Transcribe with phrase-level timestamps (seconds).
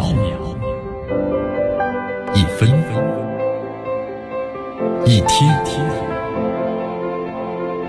[0.00, 0.36] 秒，
[2.34, 2.68] 一分
[5.06, 5.56] 一天，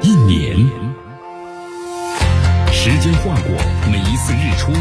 [0.01, 0.55] 一年，
[2.71, 3.55] 时间划过
[3.91, 4.71] 每一次日出，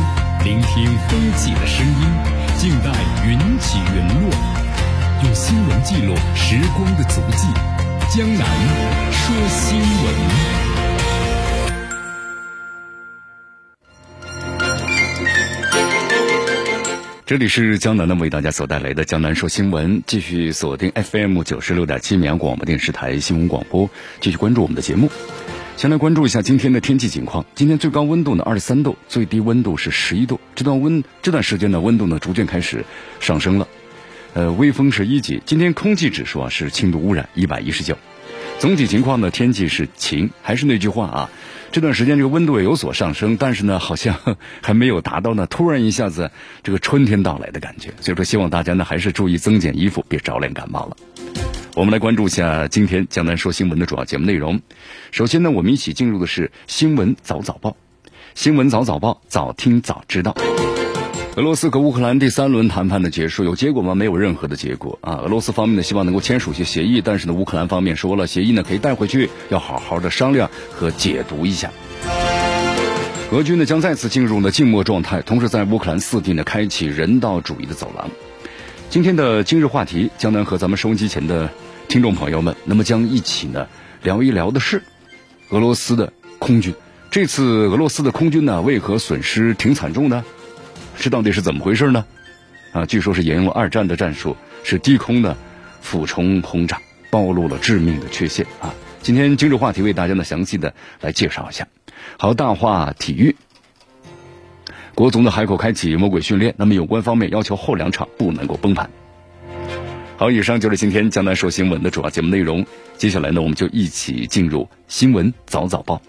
[0.45, 2.03] 聆听风起的声音，
[2.59, 2.91] 静待
[3.25, 4.31] 云起云落，
[5.25, 7.49] 用新闻记录时光的足迹。
[8.11, 8.47] 江南
[9.11, 10.66] 说新闻。
[17.27, 23.91] 这里是江南的为大家所带来的江南说新闻，继续锁定 FM 九十六点七绵阳广播电视台新闻广播，
[24.21, 25.11] 继续关注我们的节目。
[25.77, 27.45] 先来关注一下今天的天气情况。
[27.57, 30.39] 今天最高温度呢二十三度，最低温度是十一度。
[30.55, 32.85] 这段温这段时间呢温度呢逐渐开始
[33.19, 33.67] 上升了，
[34.35, 35.43] 呃，微风是一级。
[35.45, 37.99] 今天空气指数啊是轻度污染一百一十九。
[38.61, 41.31] 总体情况呢天气是晴，还是那句话啊。
[41.73, 44.17] 这段时间这个温度也有所上升，但是呢，好像
[44.63, 46.31] 还没有达到呢突然一下子
[46.63, 47.93] 这个春天到来的感觉。
[48.01, 50.97] 所以说，希望大家呢还是注意增减衣服，别着凉感冒了。
[51.75, 54.63] 我们来关注一下今天江南说新闻的主要节目内容。
[55.13, 57.77] 首先呢，我们一起进入的是新闻早早报，
[58.35, 60.35] 新闻早早报，早听早知道。
[61.37, 63.95] 俄罗斯和乌克兰第三轮谈判的结束有结果吗？
[63.95, 65.17] 没有任何的结果啊！
[65.17, 71.71] 俄罗斯方面呢希望能够签署一些协议，但是呢乌克兰方面说了，协议呢可以带回去，要好好的商量和解读一下。
[73.33, 78.09] 俄军呢将再次进入了静默状态，同时在乌克兰四地呢开启人道主义的走廊。
[78.89, 81.51] 今天的今日话题，江南和咱们收音机前的
[81.87, 83.67] 听众朋友们，那么将一起呢
[84.03, 84.83] 聊一聊的是
[85.51, 86.75] 俄罗斯的空军。
[87.11, 90.25] 这次俄罗斯的空军呢为何损失挺惨重呢？
[90.99, 92.05] 这到底是怎么回事呢？
[92.73, 95.37] 啊，据说是沿用二战的战术，是低空的
[95.81, 96.81] 俯冲轰炸，
[97.11, 98.75] 暴露了致命的缺陷啊！
[99.03, 101.69] 今天今日话题为大家呢详细的来介绍一下。
[102.19, 103.37] 好，大话体育，
[104.95, 108.91] 国足的海口开启魔鬼训练，那么有关方面要求后两场不能够崩盘。
[110.17, 112.67] 好，以上就是今天江南说新闻的主要节目内容。
[112.97, 116.03] 接下来呢，我们就一起进入新闻早早报。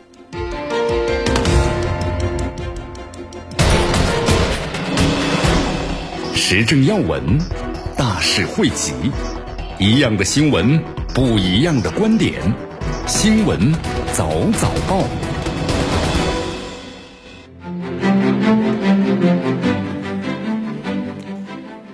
[6.49, 7.21] 时政要闻，
[7.97, 8.93] 大事汇集，
[9.79, 10.81] 一样的新闻，
[11.13, 12.35] 不一样的观点。
[13.05, 13.73] 新闻
[14.13, 15.03] 早早报，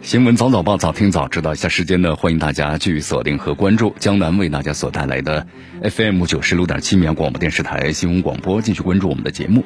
[0.04, 1.54] 新闻早早报，早听早知道。
[1.54, 5.48] 一下时间呢，欢迎大家继续锁定和关注江南为大家所带来的
[5.82, 9.66] FM 九十六点七绵广播电视台新闻广播，继续关注我们的节目。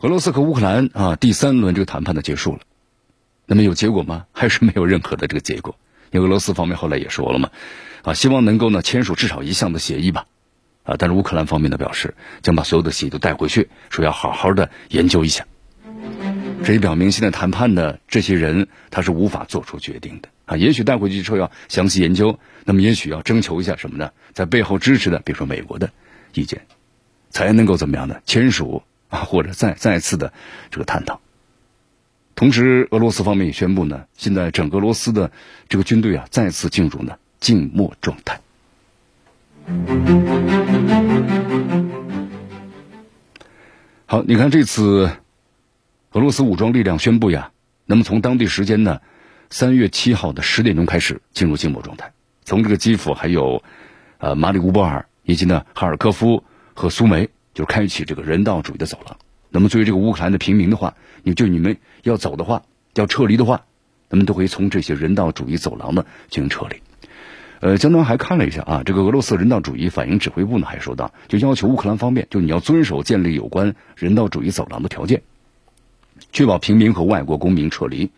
[0.00, 2.58] 俄罗斯和乌克兰啊，第三轮这个谈判的结束了。
[3.46, 4.26] 那么有结果吗？
[4.32, 5.78] 还是没有任何的这个结果？
[6.12, 7.50] 因为俄罗斯方面后来也说了嘛，
[8.02, 10.26] 啊，希望能够呢签署至少一项的协议吧，
[10.84, 15.46] 啊，但是乌克兰方面呢表示将把所有的协议都带回去，说要好好的研究一下。
[16.64, 24.12] 这也表明现在谈判的这些人他是无法做出决定的啊，也许带回去之后要详细研究，那么也许要征求一下什么呢？
[24.32, 25.90] 在背后支持的，比如说美国的
[26.34, 26.66] 意见，
[27.30, 28.20] 才能够怎么样呢？
[28.24, 30.32] 签署啊，或者再再次的
[30.70, 31.20] 这个探讨。
[32.36, 35.32] 同时，俄罗斯方面也宣布呢，现在整个俄罗斯的
[35.70, 38.38] 这个军队啊，再次进入呢静默状态。
[44.04, 45.10] 好，你看这次
[46.12, 47.50] 俄罗斯武装力量宣布呀，
[47.86, 49.00] 那么从当地时间呢
[49.48, 52.12] 三月七号的十点钟开始进入静默状态，
[52.44, 53.62] 从这个基辅还有
[54.18, 59.16] 呃马里乌波尔以及呢哈尔科夫和苏梅，就开启这个人道主义的走廊。
[59.56, 63.64] 那么，作为这个乌克兰的平民的话，你就你们要走的话，要撤离的话，
[64.10, 66.76] 那么都可以从这些人道主义走廊呢进行撤离。
[67.60, 75.22] 呃，江南还看了一下啊，这个俄罗斯人道主义反应指挥部呢还说到，就要求乌克兰方面，就你要遵守建立有关人道主义走廊的条件，
[76.32, 78.10] 确保平民和外国公民撤离。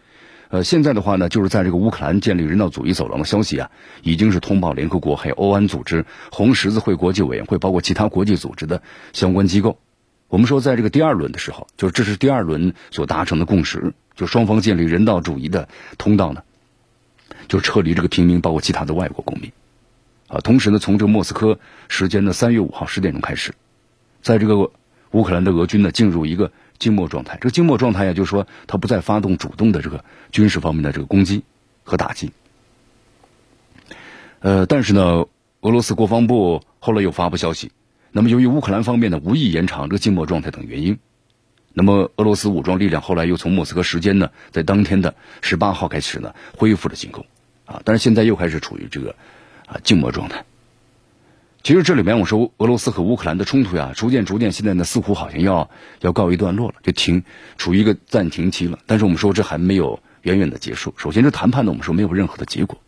[0.48, 3.70] 呃，现在的话呢，就是在这个乌克兰建立人道主义走廊的消息啊，
[4.02, 8.82] 已经是通报联合国、还有欧安组织、红十字会国际委员会，包括其他国际组织的
[9.12, 9.78] 相关机构。
[10.28, 16.42] 我们说，在这个第二轮的时候，就是这是第二轮所达成的共识，就双方建立人道主义的通道呢，
[17.48, 19.50] 就撤离这个平民，包括其他的外国公民，
[20.26, 21.58] 啊，同时呢，从这个莫斯科
[21.88, 23.54] 时间的三月五号十点钟开始，
[24.20, 24.70] 在这个
[25.12, 27.38] 乌克兰的俄军呢进入一个静默状态。
[27.40, 31.42] 这个静默状态呀，就是说他不再发动主动的这个军事方面的这个攻击
[31.84, 32.30] 和打击。
[34.40, 35.24] 呃，但是呢，
[35.62, 37.72] 俄罗斯国防部后来又发布消息。
[38.10, 40.98] 那么，由于乌克兰方面呢无意延长这个静默状态等原因，
[41.74, 47.26] 那么俄罗斯武装力量后来又从莫斯科时间呢，在当天的十八号开始呢恢复了进攻，
[47.66, 49.14] 啊，但是现在又开始处于这个
[49.66, 50.44] 啊静默状态。
[51.62, 55.68] 其实这里面我说俄罗斯和乌克兰的冲突呀，逐渐逐渐现在呢似乎好像要
[56.00, 57.22] 要告一段落了，就停
[57.58, 58.78] 处于一个暂停期了。
[58.86, 60.94] 但是我们说这还没有远远的结束。
[60.96, 62.80] 首先，这谈判呢，我们说没有任何的结果。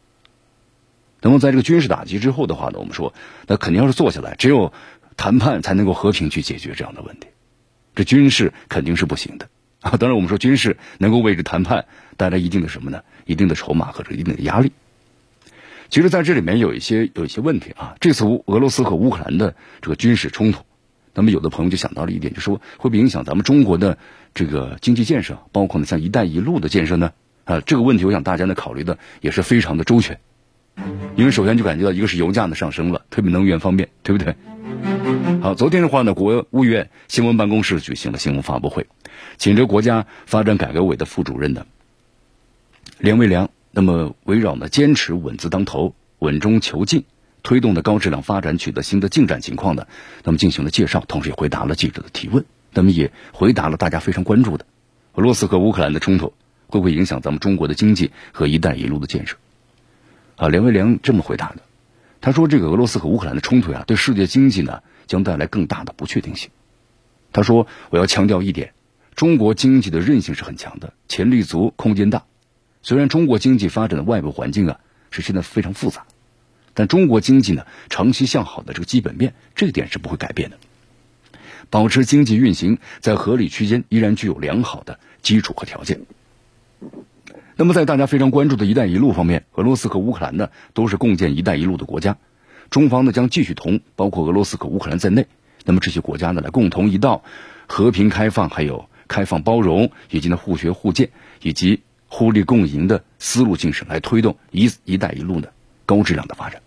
[1.20, 3.12] 那么，在这个军事打击之后的话呢，我们说，
[3.46, 4.72] 那肯定要是坐下来，只有
[5.20, 7.26] 谈判才能够和平去解决这样的问题。
[7.94, 9.50] 这军事肯定是不行的
[9.80, 9.98] 啊！
[9.98, 11.84] 当然，我们说军事能够为这谈判
[12.16, 13.02] 带来一定的什么呢？
[13.26, 14.72] 一定的筹码和这一定的压力。
[15.90, 17.96] 其实，在这里面有一些有一些问题啊。
[18.00, 20.62] 这次俄罗斯和乌克兰的这个军事冲突，
[21.12, 23.98] 那么有的朋友就想到了一点，就说会不会影响咱们中国的
[24.32, 27.12] 这个经济建设，包括呢像“一带一路”的建设呢？
[27.44, 30.18] 啊，这个问题我想大家呢考虑的也是非常的周全。
[31.16, 34.34] 因为首先就感觉到一个是油价的上升了，特别能源方面，对不对？
[35.42, 38.86] 好，昨天的话呢，国务院新闻办公室举行了新闻发布会，
[39.36, 41.66] 请这国家发展改革委的副主任呢，
[42.98, 47.04] 连维良，那么围绕呢坚持稳字当头、稳中求进，
[47.42, 49.86] 推动的高质量发展取得新的进展情况呢，
[50.24, 54.64] 那么进行了介绍，同时也回答了记者的提问，那么也回答了大家非常关注的
[55.14, 56.32] 俄罗斯和乌克兰的冲突
[56.68, 59.36] 会不会影响咱们中国的经济和“一带一路”的建设。
[60.40, 61.60] 啊，连维良这么回答的，
[62.22, 66.48] 他说：“这个俄罗斯和乌克兰的冲突啊，对世界经济呢将带来更大的不确定性。”
[67.30, 68.72] 他说：“我要强调一点，
[69.14, 72.24] 中国经济的韧性是很强的，潜力足，空间大。
[72.82, 76.06] 虽然中国经济发展的外部环境啊是现在非常复杂，
[76.72, 80.56] 但中国经济呢长期向好的这个基本面，这个点是不会改变的。
[81.68, 86.00] 保持经济运行在合理区间，依然具有良好的基础和条件。”
[87.60, 92.16] 那么，在大家非常关注的一带一路方面，俄罗斯和乌克兰呢都是共建一带一路的国家，
[92.70, 95.26] 中方呢将继续同包括俄罗斯和乌克兰在内，
[95.66, 97.22] 那么这些国家呢来共同一道
[97.66, 101.10] 和平开放、还有开放包容以及呢互学互鉴
[101.42, 105.52] 以及互利共赢的思路精神来推动一一带一路的
[105.84, 106.62] 高质量的发展，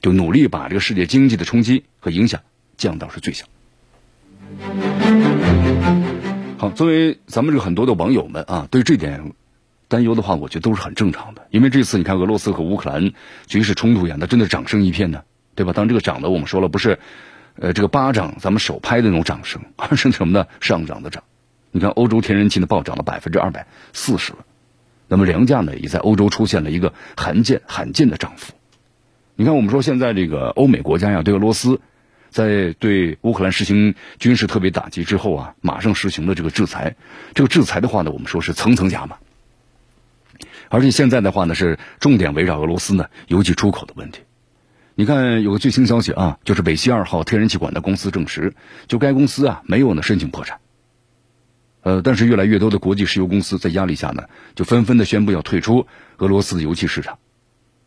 [0.00, 2.40] 就努力把这个世界经济的冲击和影响
[2.76, 3.46] 降到是最小。
[6.58, 9.34] 好，作为咱们这个很多的网友们啊，对这点。
[9.90, 13.12] 担忧的话，我觉得都是很正常的，因为这次你看俄罗斯和乌克兰
[13.48, 15.24] 军事冲突一样，那真的掌声一片呢，
[15.56, 15.72] 对吧？
[15.72, 17.00] 当这个涨的我们说了不是，
[17.56, 20.46] 呃，这个巴掌咱们手拍的那种掌声， 而是什么呢？
[20.60, 21.24] 上涨的涨。
[21.72, 24.38] 你看欧洲天然气呢暴涨了百分之二百四十了，
[25.08, 28.54] 那么粮价呢也在欧洲出现了一个罕见罕见的涨幅。
[29.34, 31.80] 你看我们说现在这个欧美国家呀对俄罗斯，
[32.30, 36.94] 在对乌克兰实行军事特别打击之后啊，马上实行了这个制裁。
[37.34, 39.16] 这个制裁的话呢，我们说是层层加码。
[40.70, 44.20] 而且现在的话呢，是重点围绕俄罗斯呢油气出口的问题。
[44.94, 48.54] 你看有个最新消息啊，就是北溪二号天然气管道公司证实，
[48.86, 50.60] 就该公司啊没有呢申请破产。
[51.82, 54.24] 呃，但是越来越多的国际石油公司在压力下呢，
[54.54, 55.86] 就纷纷的宣布要退出
[56.18, 57.18] 俄罗斯的油气市场。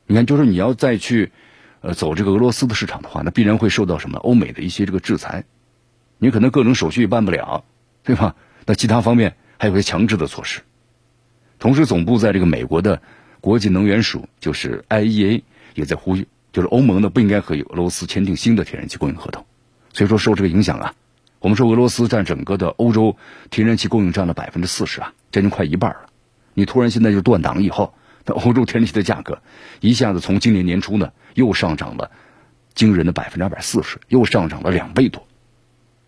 [0.06, 1.31] 你看，就是你要再去
[1.80, 5.45] 呃走这个俄罗斯的市场的话，那必然会受到什么欧美的一些这个制裁，
[6.18, 7.63] 你可能各种手续也办不了，
[8.03, 8.35] 对吧？
[8.65, 10.62] 那其他方面还有些强制的措施。
[11.63, 13.01] 同时，总部在这个美国的
[13.39, 15.44] 国际能源署，就是 IEA，
[15.75, 19.45] 也在呼吁，就是欧盟呢不应该和俄罗斯签订新的天然气供应合同。
[19.94, 20.94] 所以说，受这个影响啊，
[21.39, 23.15] 我们说俄罗斯占整个的欧洲
[23.50, 26.07] 天然气供应占了百分之四十啊，将近快一半了。
[26.54, 27.94] 你突然现在就断档以后，
[28.25, 29.42] 那欧洲天然气的价格
[29.80, 32.12] 一下子从今年年初呢又上涨了
[32.75, 35.25] 惊人的百分之二百四十，又上涨了两倍多。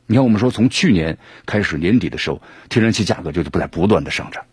[0.06, 4.44] 你看，我们说从去年开始年底的时候，天然气价格就是不在不断的上涨。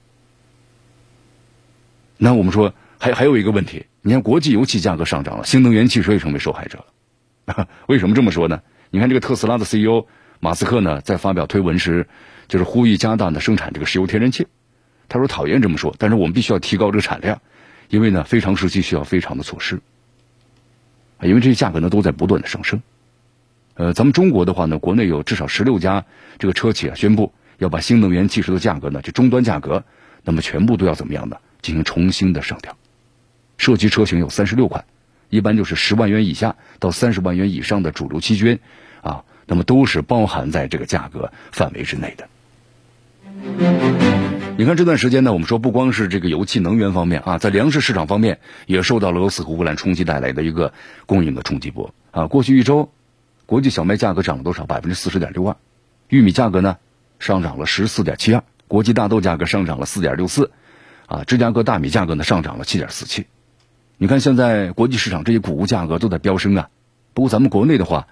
[2.24, 7.66] 那我们说，还还有一个问题，你看国际油气价格上涨了，新能源汽车也成为受害者了。
[7.88, 8.62] 为什么这么说呢？
[8.90, 10.06] 你看这个特斯拉的 CEO
[10.38, 12.06] 马斯克呢，在发表推文时，
[12.46, 14.46] 就是呼吁加大呢生产这个石油天然气。
[15.08, 17.42] 他说讨厌这么说，但是我们必须要提高这个产量，
[17.88, 19.80] 因为呢非常时期需要非常的措施。
[21.22, 22.80] 因为这些价格呢都在不断的上升。
[23.74, 26.04] 呃，咱们中国的话呢，国内有至少十六家
[26.38, 29.82] 这个车企啊宣布要把新能源汽车的价格呢，就终端价格，
[30.22, 31.36] 那么全部都要怎么样呢？
[31.62, 32.76] 进行重新的上调，
[33.56, 34.84] 涉及车型有三十六款，
[35.30, 38.58] 一般就是十万元以下到三十万元以上的主流期间，
[39.00, 42.28] 啊，那么都是包含在这个价格范围之内的。
[44.58, 50.74] 你看这段时间呢，我们说不光是这个油气能源方面啊，在粮食市场方面也受到了俄罗斯和乌克兰冲击带来的一个
[51.06, 52.26] 供应的冲击波啊。
[52.26, 52.90] 过去一周，
[53.46, 54.66] 国际小麦价格涨了多少？
[54.66, 55.56] 百分之四十点六二，
[56.08, 56.76] 玉米价格呢
[57.18, 60.50] 上涨了十四点七二，国际大豆价格上涨了四点六四。
[61.06, 63.26] 啊，芝加哥大米价格呢上涨了七点四七，
[63.98, 66.70] 你看现在国际市场这些谷物价格都在飙升啊。
[67.14, 68.08] 不过咱们国内的话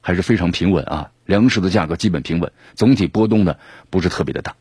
[0.00, 3.56] 还是非常平稳啊，粮食的价格基本平稳，总体波动呢
[3.90, 4.56] 不是特别的大。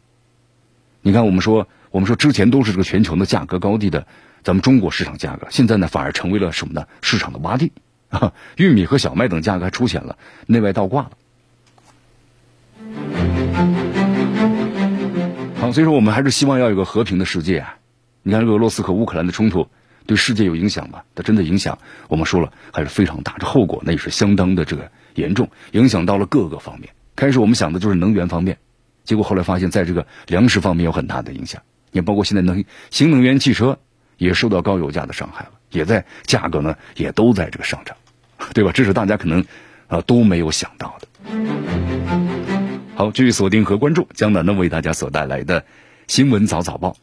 [1.01, 4.05] 你看我们说我们说之前都是这个全球的价格高地的，
[4.43, 6.87] 咱们中国市场价格现在呢反而成为了什么呢？
[7.01, 7.71] 市场的洼地
[8.09, 11.11] 啊，玉米和小麦等价格还出现了内外倒挂了。
[15.71, 17.77] 所以说我们还是希望要有个和平的世界啊。
[18.23, 19.67] 你看俄罗斯和乌克兰的冲突
[20.05, 21.01] 对世界有影响吗？
[21.15, 26.89] 它真的影响，我们说了还是非常大，这后果那也是相当的这个严重，影响到了各个方面。
[27.15, 28.57] 开始我们想的就是能源方面，
[29.03, 31.61] 结果后来发现，在这个粮食方面有很大的影响，
[31.91, 33.79] 也包括现在能新能源汽车
[34.17, 37.95] 也受到高油价的伤害了，也在价格呢也都在这个上涨，
[38.53, 38.71] 对吧？
[38.73, 39.45] 这是大家可能
[39.87, 42.30] 啊都没有想到的。
[42.93, 45.63] 好，继续锁定和关注江南呢为大家所带来的
[46.07, 46.95] 新闻早早报，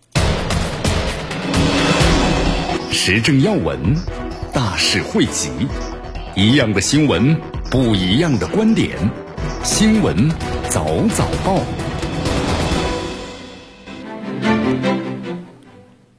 [2.93, 3.97] 时政要闻，
[4.53, 5.51] 大事汇集，
[6.37, 7.35] 一样的新闻，
[7.71, 8.97] 不一样的观点。
[9.65, 10.31] 新闻
[10.69, 11.63] 早早报，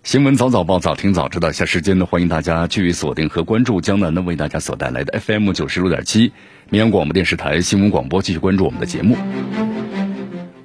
[0.09, 1.53] 新闻早早报，早听早知道一。
[1.53, 6.33] 下时间呢，欢迎大家继续锁定和关注江南呢为大家所带来的 FM 九十六点七
[6.71, 9.15] 绵阳广播电视台新闻广播，继续关注我们的节目。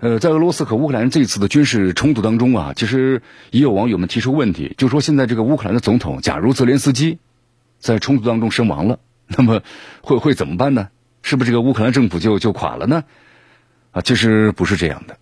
[0.01, 3.21] 呃，在俄罗斯和乌克兰这次的军事冲突当中啊，其实
[3.51, 7.19] 也有网友们提出问题，就说现在这个乌克兰的总统，假如泽连斯基
[7.79, 8.99] 在冲突当中身亡了，
[9.29, 9.61] 那么
[10.01, 10.89] 会会怎么办呢？
[11.21, 13.05] 是不是这个乌克兰政府就就垮了呢？
[13.91, 15.19] 啊，其实不是这样的。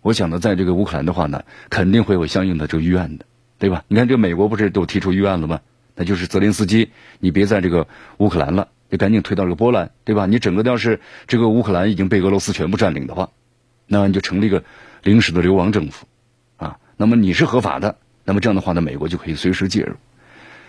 [0.00, 3.24] 我想呢，在这个乌克兰的话呢，肯定会有相应的这个预案的，
[3.64, 3.82] 对吧？
[3.88, 5.62] 你看，这个美国不是都提出预案了吗？
[5.94, 10.26] 那就是泽连斯基，你别在这个乌克兰了，你赶紧退到这个波兰，对吧？
[10.26, 13.30] 你整个要是这个乌克兰已经被俄罗斯全部占领的话，
[13.86, 14.64] 那你就成立一个
[15.02, 16.06] 临时的流亡政府，
[16.58, 19.94] 啊，那么你是合法的，那么这样的话呢，美国就可以随时介入，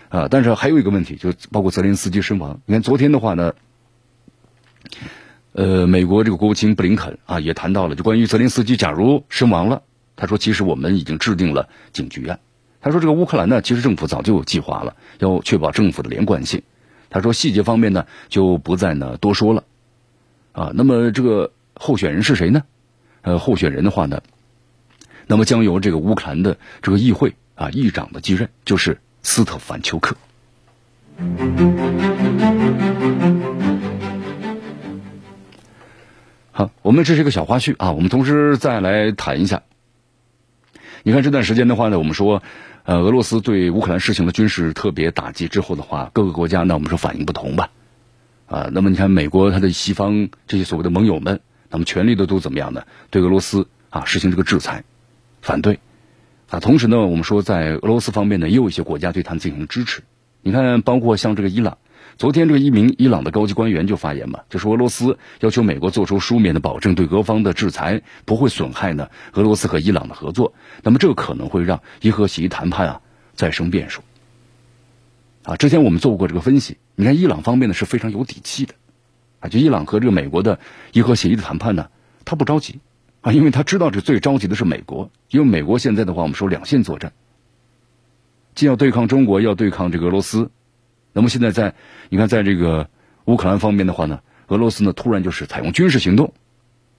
[0.08, 2.58] 啊，但是还有一个问题，就包括泽连斯基身亡。
[2.64, 3.52] 你看昨天的话呢。
[5.52, 9.82] 呃，美国这个国务卿布林肯啊，也谈到了，就关于泽连斯基假如身亡了，
[10.14, 12.38] 他说，其实我们已经制定了警局案。
[12.86, 16.62] 他说，这个乌克兰呢，其实政府早就有计划了，要确保政府的连贯性。
[17.10, 19.64] 他说，细节方面呢，就不再呢多说了。
[20.52, 22.62] 啊，那么这个候选人是谁呢？
[23.22, 24.22] 呃，候选人的话呢，
[25.26, 30.16] 那么将由这个乌克兰的这个议会啊议长的继任，就是斯特凡丘克。
[36.52, 37.90] 好，我们这是一个小花絮啊。
[37.90, 39.64] 我们同时再来谈一下。
[41.02, 42.42] 你看这段时间的话呢，我们说，
[42.86, 47.70] 呃，俄罗斯对乌克兰实行了军事特别打击之后的话，各个国家那，我们说反应不同吧。
[48.46, 52.84] 啊，那么你看美国它的西方这些所谓的盟友们，那么全力的都怎么样呢？
[53.10, 54.84] 对俄罗斯啊实行这个制裁，
[55.42, 55.80] 反对。
[56.48, 60.02] 啊，同时呢，我们说在俄罗斯方面呢，也有一些国家对他们进行支持。
[60.42, 61.78] 你看，包括像这个伊朗。
[62.18, 70.54] 昨天，这个一名伊朗的高级官员就发言嘛，就说俄罗斯要求美国做出书面的保证，对俄方的制裁不会损害呢俄罗斯和伊朗的合作。
[70.82, 73.00] 那么，这可能会让伊核协议谈判啊
[73.34, 74.00] 再生变数。
[75.42, 78.72] 啊，之前我们做过这个分析，你看伊朗方面呢是非常有底气的，
[79.40, 80.58] 啊，就伊朗和这个美国的
[80.92, 81.90] 伊核协议的谈判呢，
[82.24, 82.80] 他不着急
[83.20, 87.12] 啊，因为他知道这最着急的是美国，因为美国现在的话，我们说两线作战，
[88.54, 90.50] 既要对抗中国，要对抗这个俄罗斯。
[91.16, 91.74] 那么现在在，
[92.10, 92.90] 你看，在这个
[93.24, 96.34] 乌克兰方面的话呢，俄罗斯呢突然就是采用军事行动，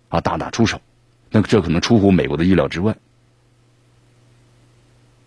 [0.09, 0.81] 啊，大打出手，
[1.29, 2.95] 那这可能出乎美国的意料之外。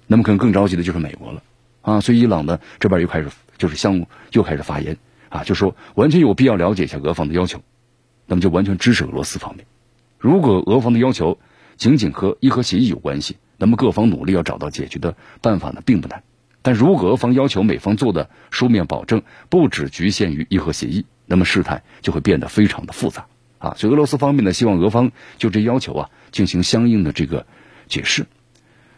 [0.09, 1.41] 那么可能更着急的就是美国了，
[1.83, 3.29] 啊，所以伊朗呢这边又开始
[3.59, 4.97] 就是相又开始发言，
[5.29, 7.63] 啊，就说完全有必要了解一下俄方的要求，
[8.27, 9.67] 那么就完全支持俄罗斯方面。
[10.19, 11.39] 如果俄方的要求
[11.77, 16.25] 仅仅和伊核协议有关系，那么各方努力要找到解决的办法呢，并不难。
[16.63, 23.27] 但如果俄方要求美方做的书面保证不只局限于伊核协议，那么事态就会变得非常的复杂
[23.59, 23.75] 啊！
[23.79, 27.47] 所以俄罗斯方面呢，希望俄方就这要求啊进行相应的这个
[27.87, 28.27] 解释。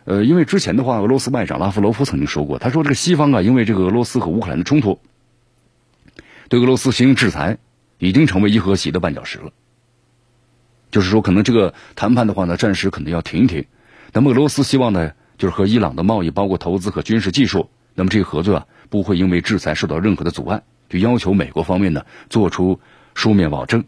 [0.05, 4.99] 呃，因为之前的话，俄罗斯外长拉夫罗夫曾经说过，他说这个西方啊，因为这个俄罗斯和乌克兰的冲突，
[6.49, 7.59] 对俄罗斯实行制裁，
[7.99, 9.53] 已经成为伊核协议的绊脚石了。
[10.91, 13.67] 就是说，可能这个谈判的话呢，暂时可能要停一停。
[14.13, 15.13] 那么俄罗斯希望呢？
[15.43, 20.63] 就是和伊朗的贸易，包括投资和军事技术，那么这个合作啊，不会因为制裁受到任何的阻碍。
[20.89, 22.79] 就要求美国方面呢，做出
[23.15, 23.83] 书面保证。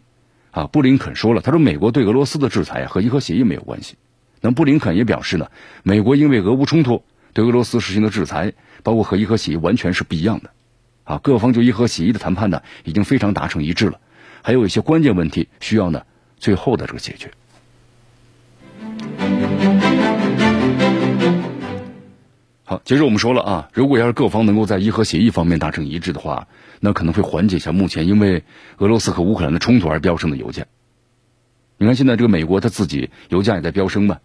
[0.51, 3.95] 啊，布林肯说了，他说美国对俄罗斯的制裁和伊核协议没有关系。
[4.41, 5.49] 那布林肯也表示呢，
[5.81, 8.51] 美国因为俄乌冲突对俄罗斯实行的制裁，
[8.83, 10.49] 包括和伊核协议完全是不一样的。
[11.05, 14.01] 啊，各方就伊核协议的谈判呢，已经非常达成一致了，
[14.41, 16.03] 还有一些关键问题需要呢，
[16.37, 17.31] 最后的这个解决。
[22.67, 26.47] 好，接着我们说了啊，如果要是各方能够在伊核协议方面达成一致的话，
[26.79, 28.43] 那可能会缓解一下目前因为
[28.77, 30.65] 俄罗斯和乌克兰的冲突而飙升的油价。
[31.77, 34.17] 你看现在这个美国它自己油价也在飙升嘛，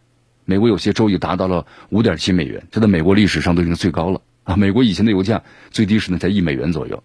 [0.46, 4.56] 美国有些州已达到了五点七美元，这在美国历史上都已经最高了啊。
[4.56, 7.02] 美国以前的油价最低时呢才一美元左右，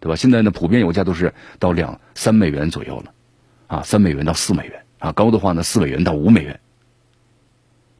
[0.00, 0.16] 对吧？
[0.16, 3.12] 现在呢普遍油价都是到两三美元左右了，
[3.68, 6.58] 啊，三美元到四美元啊，高的话呢四美元到五美元。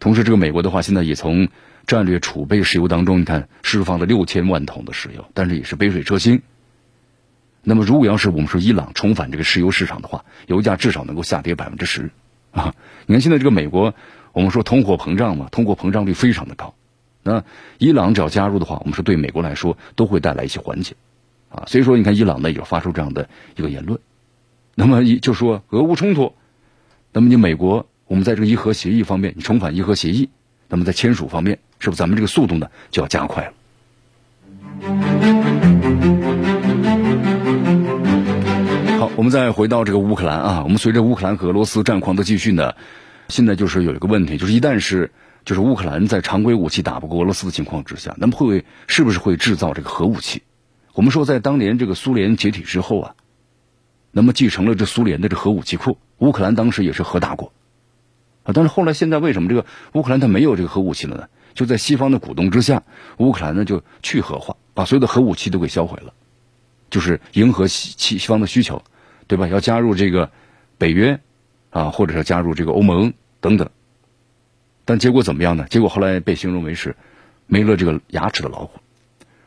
[0.00, 1.46] 同时，这个美国的话，现在也从
[1.86, 6.42] 战略储备石油当中，你看释放了六千万桶的石油，但是也是杯水车薪。
[7.62, 12.10] 那么，如果要是我们说伊朗重返这个石油市场的话，油价至少能够下跌百分之十
[12.50, 12.74] 啊！
[13.06, 13.94] 你看现在这个美国，
[14.32, 16.74] 我们说通货膨胀嘛，通货膨胀率非常的高。
[17.22, 17.44] 那
[17.78, 20.96] 伊朗只要加入的话，我们说对美国来说都会带来一些缓解
[21.50, 21.64] 啊。
[21.66, 24.00] 所以说，你看伊朗呢也发出这样的一个言论，
[24.74, 26.34] 那么一就说俄乌冲突，
[27.12, 27.86] 那么你美国。
[28.08, 30.28] 我们在这个伊核协议方面，你重返伊核协议，
[30.68, 33.52] 那么在签署方面，是不是咱们这个速度呢就要加快了？
[39.00, 42.74] 好，我们再回到这个乌克兰啊，我们随着乌克兰和俄罗斯战况的继续呢，
[43.28, 45.10] 现在就是有一个问题，就是一旦是
[45.44, 50.44] 就是乌克兰在常规武器打不过俄罗斯的情况之下，那么会是不是会制造这个核武器？
[50.94, 53.14] 我们说在当年这个苏联解体之后啊，
[54.12, 57.52] 那么继承了这苏联的这核武器库，乌克兰当时也是核大国。
[58.44, 58.50] 啊！
[58.54, 61.28] 但是后来现在为什么这个乌克兰它没有这个核武器了呢？
[61.54, 62.82] 就在西方的鼓动之下，
[63.18, 66.12] 乌克兰呢就去核化，把所有的核武器都给销毁了，
[66.90, 68.82] 就是迎合西西方的需求，
[69.26, 69.46] 对吧？
[69.48, 70.30] 要加入这个
[70.78, 71.18] 北约
[71.70, 73.68] 啊，或者是加入这个欧盟等等。
[74.84, 75.66] 但结果怎么样呢？
[75.70, 76.96] 结果后来被形容为是
[77.46, 78.80] 没了这个牙齿的老虎。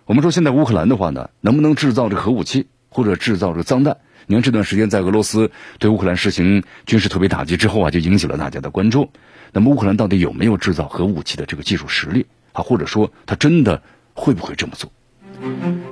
[0.06, 3.98] 我们说现在乌克兰的话呢，能不能制造这核武器，或者制造这个脏弹？
[4.28, 9.12] 你看这段时间在俄罗斯对乌克兰实行军事特别打击之后啊，就引起了大家的关注。
[9.56, 12.62] 那么乌克兰到底有没有制造核武器的这个技术实力啊？
[12.62, 13.82] 或者说他真的
[14.14, 14.92] 会不会这么做？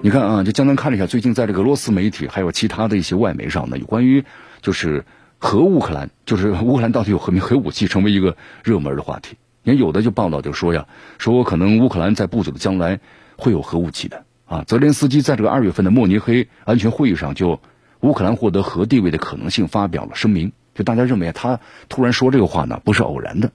[0.02, 4.26] 你看啊，就江南看了一下，最近在这个俄罗斯媒体还有其他的一些外媒上呢，有关于
[4.62, 5.06] 就是
[5.38, 9.38] 核乌克兰，就是乌克兰到底有核没核武器，成为一个热门的话题。
[9.64, 10.86] 你看有的就报道就说呀，
[11.18, 13.00] 说可能乌克兰在不久的将来
[13.38, 14.66] 会有核武器的啊。
[14.68, 17.62] 泽连斯基在这个二月份的慕尼黑安全会议上就。
[18.02, 23.52] 乌克兰获得核地位的可能性发表了声明，就大家认为他突然说这个话呢不是偶然的。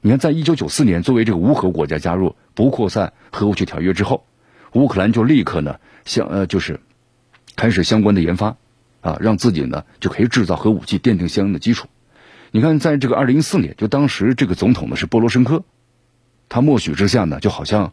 [0.00, 4.24] 你看，在一九九四年作为这个无核国家加入不扩散核武器条约之后，
[4.72, 6.80] 乌克兰就立刻呢相呃就是
[7.56, 8.56] 开始相关的研发
[9.00, 11.88] 啊，让自己呢就可以制造核武器，奠定相应的基础。
[12.52, 15.64] 你看，在这个二零一四年，就当时这个总统呢是波罗申科，
[16.48, 17.92] 他默许之下呢，就好像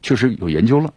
[0.00, 0.94] 确实有研究了，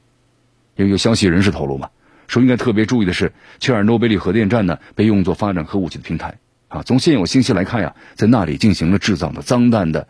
[0.77, 1.89] 因为有消息人士透露嘛。
[2.27, 6.39] 说应该特别注意的是，切尔诺贝利核电站呢被用作发展核武器的平台
[6.73, 6.81] 啊。
[6.83, 10.07] 从现有信息来看呀，在那里进行了制造的脏弹的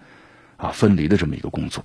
[0.57, 1.83] 啊分离的这么一个工作。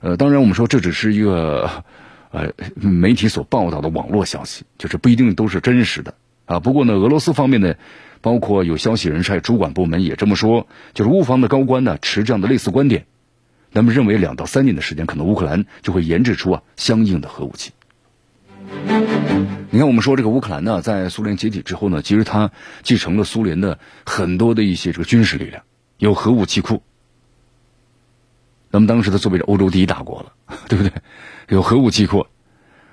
[0.00, 1.84] 呃，当然我们说这只是一个
[2.30, 6.60] 呃媒体所报道的网络消息，就是不一定都是真实的啊。
[6.60, 7.74] 不过呢，俄罗斯方面呢，
[8.20, 13.06] 包括有消息人士、主管部门也这么说，就是乌方的高官呢持这样的类似观点，
[13.72, 17.72] 那么认为两到三年的时间，可能乌克兰就会研制出啊相应的核武器。
[19.70, 22.50] 你看，我们说这个乌克兰呢，在苏联解体之后呢，其实它
[22.82, 25.62] 继承了苏联的很多的一些这个军事力量，
[25.98, 26.82] 有核武器库。
[28.70, 30.32] 那么当时它作为欧洲第一大国了，
[30.68, 30.92] 对不对？
[31.48, 32.26] 有核武器库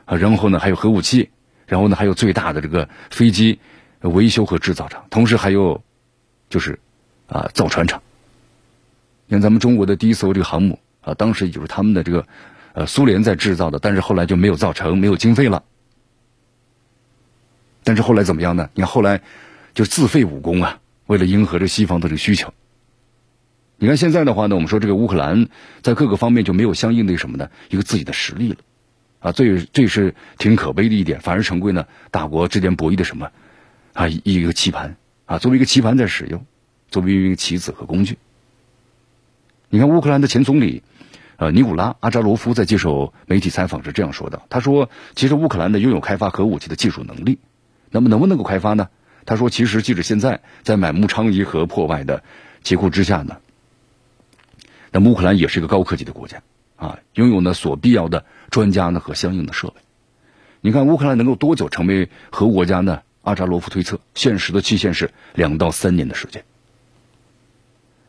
[0.05, 1.29] 啊，然后呢还有核武器，
[1.67, 3.59] 然后呢还有最大的这个飞机
[4.01, 5.81] 维修和制造厂，同时还有
[6.49, 6.79] 就是
[7.27, 8.01] 啊造船厂。
[9.27, 12.27] 你看咱们中国的第一艘这个航母啊，当时也就是他们的这个。
[12.73, 15.63] 呃，苏联在制造的，但是后来就没有造成，没有经费了。
[17.83, 18.69] 但是后来怎么样呢？
[18.73, 19.21] 你看后来
[19.75, 22.51] 就自废武功啊，为了迎合这西方的这个需求。
[23.77, 25.49] 你看现在的话呢，我们说这个乌克兰
[25.83, 27.49] 在各个方面就没有相应的什么呢？
[27.69, 28.57] 一个自己的实力了
[29.19, 33.29] 啊，这这是挺可悲的一点，反而成为呢大国之间博弈的什么
[33.93, 36.43] 啊一个棋盘啊，作为一个棋盘在使用，
[36.89, 38.17] 作为一个棋子和工具。
[39.69, 40.81] 你看乌克兰的前总理。
[41.43, 47.37] 呃，尼古拉·阿扎罗夫在接受媒体采访时这样说的：“他说，其实乌克兰呢拥有开发核武器的技术能力，
[47.91, 48.87] 那么能不能够开发呢？
[49.25, 52.23] 他说，其实即使现在在满目疮痍和破败的
[52.61, 53.39] 结构之下呢，
[54.89, 56.41] 那乌克兰也是一个高科技的国家
[56.77, 59.73] 啊，拥有呢所必要的专家呢和相应的设备。
[60.61, 63.01] 你看乌克兰能够多久成为核国家呢？
[63.21, 66.45] 阿扎罗夫推测，现实的期限是两到三年的时间。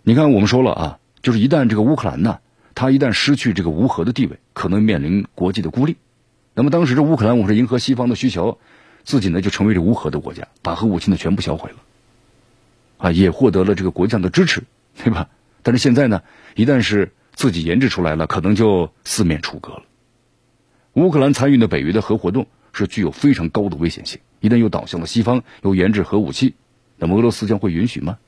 [0.05, 2.39] 你看，我们说了啊，就是一旦这个乌克兰呢。”
[2.75, 5.97] 他一旦失去这个无核的地位，可能面临国际的孤立。
[6.55, 8.59] 那么当时这乌克兰，我们是迎合西方的需求，
[9.05, 11.77] 自己呢就成为这无核的国家，把核武器呢全部销毁了，
[12.99, 14.63] 啊，也获得了这个国际上的支持，
[15.03, 15.29] 对吧？
[15.63, 16.23] 但是现在呢，
[16.55, 19.83] 一旦是自己研制出来了，可能就四面楚歌了。
[20.95, 26.55] 乌克兰参与的北约的核活动是具有非常高的危险性，一旦又倒向了西方，又研制核武器，
[26.99, 28.19] 那么俄罗斯将会允许吗？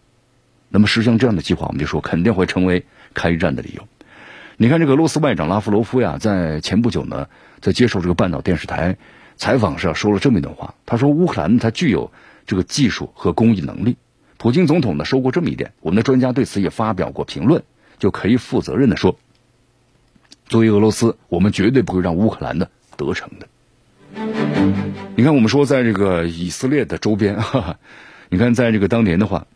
[0.68, 3.86] 那么实行这样的计划，我们就说肯定会成为开战的理由。
[4.58, 7.28] 你看，这个俄罗斯外长拉夫罗夫呀，在前不久呢，
[7.60, 8.96] 在接受这个半岛电视台
[9.36, 10.74] 采访时啊说了这么一段话。
[10.86, 12.10] 他说：“乌克兰它具有
[12.46, 13.98] 这个技术和工艺能力。”
[14.38, 17.64] 普京总统呢说过这么一点，我们的专家对此也发表过评论，
[17.98, 19.18] 就可以负责任的说，
[20.46, 23.46] 作为俄罗斯，我们绝对不会让乌克兰的得逞的。
[25.16, 27.78] 你看，我们说在这个以色列的周边，哈哈，
[28.30, 29.46] 你看在这个当年的话，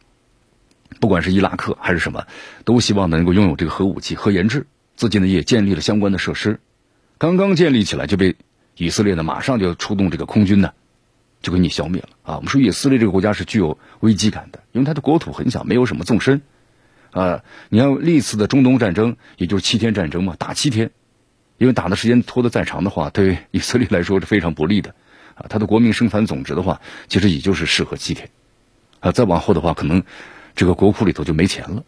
[1.01, 2.27] 不管是伊拉克还是什么，
[2.67, 4.67] 都希望能够拥有这个核武器、核研制，
[5.01, 6.61] 自己呢也建立了相关的设施。
[7.17, 8.37] 刚刚建立起来就被
[8.77, 10.75] 以色列呢马上就要出动这个空军呢，
[11.41, 12.37] 就给你消灭了啊！
[12.37, 16.43] 我们说以色列这个国家是具有危机感的，因为它的国土很小，没有什么纵深
[17.13, 17.43] 啊。
[17.71, 20.91] 你看历次的中东战争，也就是七天战争嘛，打七天。
[21.57, 24.95] 因为打的时间拖得再长的话，对以色列来说是非常不利的，
[25.35, 28.29] 啊，它的国民生产总值的话，其实也就是适合七天，
[29.01, 30.03] 啊，再往后的话，可能
[30.55, 31.85] 这个国库里头就没钱了，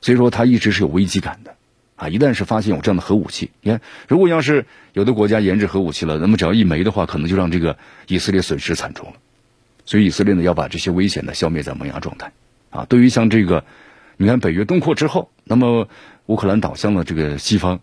[0.00, 1.56] 所以说它一直是有危机感的，
[1.98, 9.14] 啊，一旦是发现有这样的核武器，你看，如果要是有的国家研制核武器了，那么只要一枚的话，可能就让这个以色列损失惨重了，
[9.84, 12.30] 所以以色列呢要把这些危险呢消灭在萌芽状态，
[12.70, 13.64] 啊，对于像这个，
[14.16, 15.88] 你看北约东扩之后，那么
[16.26, 17.80] 乌克兰倒向了这个西方。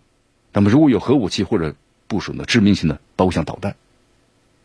[0.52, 1.74] 那么，如果有核武器或者
[2.06, 3.76] 部署呢致命性的包括像导弹，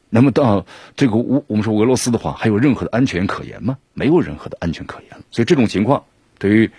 [0.10, 3.78] 那么到这个乌我们说俄罗斯的话，还有任何的安全可言吗？
[3.94, 5.22] 没有任何的安全可言。
[5.32, 6.06] 所以这种情况
[6.40, 6.72] 对于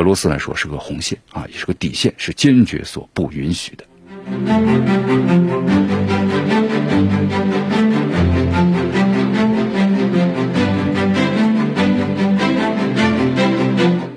[0.00, 3.84] 俄罗斯来说是个红线啊，也是个底线，是坚决所不允许的。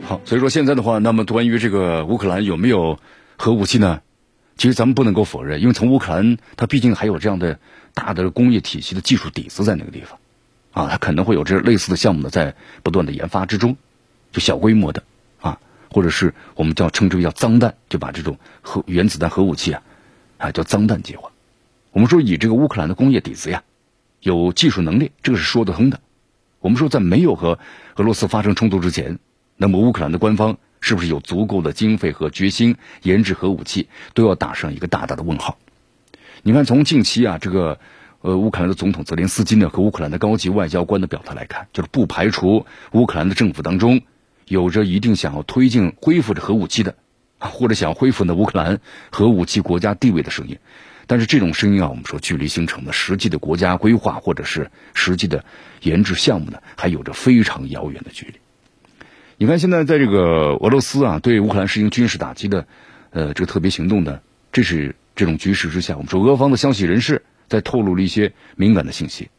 [0.07, 2.97] 好，所以说现在的话，那么关于这个乌克兰有没有
[3.35, 3.99] 核武器呢？
[4.55, 7.59] 其实咱们不能够否认，因为从乌克兰，它毕竟还有这样的
[7.93, 10.17] 大的工业体系的技术底子在那个地方，
[10.71, 13.75] 啊，它可能会有这类似的项目呢，在不断的研发之中，
[14.31, 15.03] 就小规模的，
[15.93, 19.81] 或者是我们叫称之为叫脏弹，就把这种核原子弹核武器啊，
[20.37, 21.31] 啊叫脏弹计划。
[21.91, 23.63] 我们说以这个乌克兰的工业底子呀，
[24.19, 26.01] 有技术能力，这个是说得通的。
[26.59, 27.59] 我们说在没有和
[27.95, 29.19] 俄罗斯发生冲突之前，
[29.55, 30.57] 那么乌克兰的官方。
[30.85, 35.57] 是不是有足够的经费和决心研制核武器，都要打上一个大大的问号。
[36.41, 37.79] 你看，从近期啊，这个
[38.19, 44.01] 呃乌克兰的总统泽连斯基呢和乌克兰的高级外交官的表态来看，就是不排除乌克兰的政府当中
[44.53, 46.95] 有着一定想要推进恢复着核武器的，
[47.39, 48.79] 或者想恢复呢乌克兰
[49.11, 50.59] 核武器国家地位的声音。
[51.07, 55.43] 但是这种声音啊，我们说距离形成的实际的国家规划或者是实际的
[55.81, 58.33] 研制项目呢，还有着非常遥远的距离。
[59.37, 62.67] 你看，现在在这个俄罗斯啊，对乌克兰实行军事打击的，
[63.09, 64.19] 呃，这个特别行动呢，
[64.51, 69.29] 这是这种局势之下，我们说俄方的消息人士在透露了一些敏感的信息，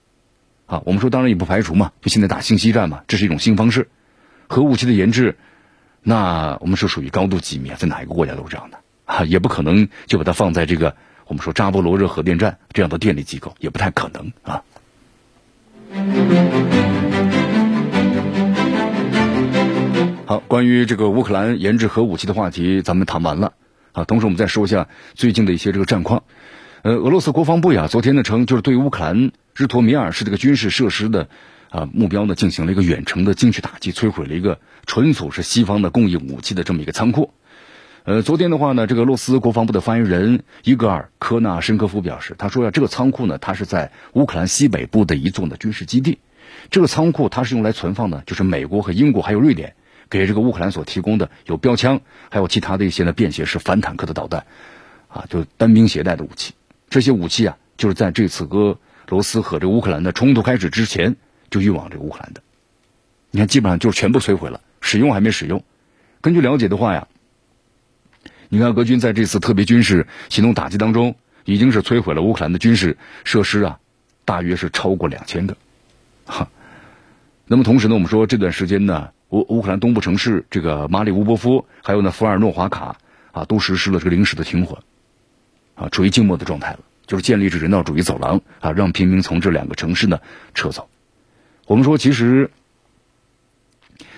[0.67, 3.89] 啊，我们说当然也不排除嘛，就现在打信息战嘛，这是一种新方式，
[4.55, 5.37] 核武器的研制，
[6.01, 10.95] 那我们是属于高度机密啊，在哪一个国家都是这样的啊，也不可能就把它放在这个
[11.27, 14.63] 我们说扎波罗热核电站这样的电力机构，也不太可能啊。
[20.25, 23.55] 好，关于这个乌克兰研制核武器的话题，咱们谈完了
[23.91, 24.05] 啊。
[24.05, 26.23] 同时，我们再说一下最近的一些这个战况。
[26.85, 31.31] 呃，俄罗斯国防部呀，昨天呢称，就是对乌克兰日托米尔市这个军事设施的
[31.71, 37.33] 啊目标呢进行了一个远程的精确打击，摧毁了一个纯属是西方的供应武器的这么一个仓库。
[38.03, 46.19] 呃，昨天的话呢，这个俄罗斯国防部的发言人伊戈尔科纳申科夫表示，他说呀，这个仓库呢，它是在乌克兰西北部的一座的军事基地。
[46.71, 49.75] 这个仓库它是用来存放的，就是美国和英国还有瑞典。
[50.11, 54.45] 给这个乌克兰所提供的有标枪，还有其他的一些呢便携式反坦克的导弹，
[55.09, 56.53] 啊，就单兵携带的武器。
[56.95, 58.79] 这些武器啊，就是在这次俄
[59.09, 61.17] 罗斯和这乌克兰的冲突开始之前
[61.51, 62.41] 就运往这乌克兰的。
[63.33, 65.65] 你看，基本上就是全部摧毁了，使用还没使用。
[66.21, 67.09] 根据了解的话呀，
[68.49, 73.81] 你看俄军在这次特别军事行动打击当中，已经是摧毁了乌克兰的军事设施啊，
[74.25, 75.57] 大约是超过两千个。
[76.27, 76.49] 哈，
[77.49, 79.11] 那么同时呢，我们说这段时间呢。
[79.31, 82.97] 乌乌克兰东部城市这个马里乌波夫，还有呢福尔诺华卡
[83.33, 84.79] 啊，都实施了这个临时的停火，
[85.75, 90.19] 啊，处于静默的状态了，就是建立着人道主义走廊啊，让平民从这两个城市呢
[90.55, 90.89] 撤走。
[91.67, 92.51] 我们说，其实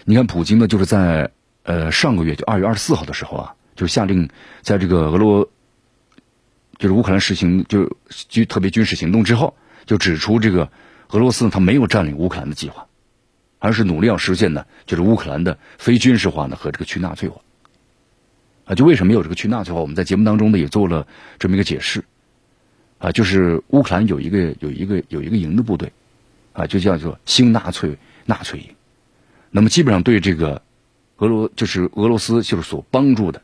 [0.05, 1.31] 你看，普京呢，就是在
[1.63, 4.29] 呃上个月就二月二十四号的时候啊，就下令
[4.63, 5.49] 在这个俄罗
[6.79, 10.71] 就是乌克兰实行就军特别军事行动之后，就指出这个
[11.11, 12.87] 俄罗斯他没有占领乌克兰的计划。
[13.59, 17.41] 而是努力要实现呢，就是乌克兰的非军事化呢和这个去纳粹化
[18.67, 18.75] 啊。
[18.75, 19.81] 就为什么有这个去纳粹化？
[19.81, 21.07] 我们在节目当中呢也做了
[21.39, 22.05] 这么一个解释
[22.99, 25.91] 啊，就是乌克兰有一个有一个有一个营的部队
[26.53, 28.67] 啊，就叫做新纳粹纳粹营。
[29.51, 30.61] 那么基本上对这个
[31.17, 33.41] 俄罗就是俄罗斯就是所帮助的，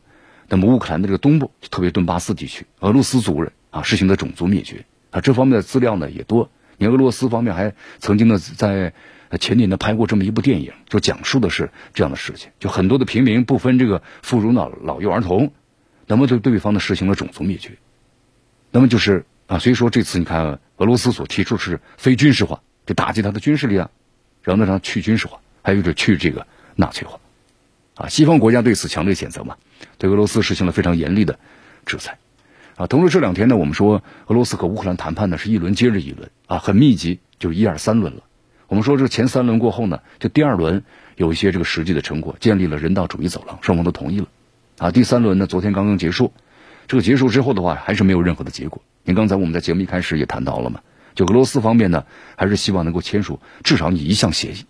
[0.47, 6.49] 那么乌克兰的这个东部，特别顿巴斯地区俄罗斯族人啊实行的种族灭绝啊，这方面的资料呢也多。
[6.77, 8.93] 你俄罗斯方面还曾经呢在。
[9.33, 15.51] 那前年呢拍过这么一部电影，就讲述的是这样的事情，就很多的平民不分这个妇孺老老幼儿童，
[16.05, 17.71] 那么对对方呢实行了种族灭绝。
[18.69, 23.89] 那么就是啊，所以说这次你看俄罗斯所提出是非军事化，就打击他的军事力量，
[24.43, 27.19] 然后呢让去军事化，还有就是去这个纳粹化，
[27.95, 29.57] 啊，西方国家对此强烈谴责嘛，
[29.97, 31.39] 对俄罗斯实行了非常严厉的
[31.87, 32.19] 制裁。
[32.75, 38.21] 啊，同时这两天呢，我们说俄罗斯和乌克兰谈判呢是一轮接着一轮啊，很密集，就是一二三轮了。
[38.67, 40.83] 我们说这前三轮过后呢，就第二轮
[41.15, 44.27] 有一些这个实际的成果，建立了人道主义走廊，双方都同意了。
[44.79, 46.33] 啊，第三轮呢，昨天刚刚结束，
[46.87, 48.81] 这个结束之后的话，还是没有任何的结果。
[49.03, 50.79] 您刚才我们在节目一开始也谈到了嘛，
[51.13, 54.65] 就俄罗斯方面呢，还是希望能够签署至少你一项协议，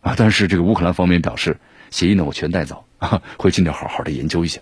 [0.00, 1.58] 啊，但是这个乌克兰方面表示，
[1.90, 4.60] 协议呢我全带走， 啊，会尽量好好的研究一下。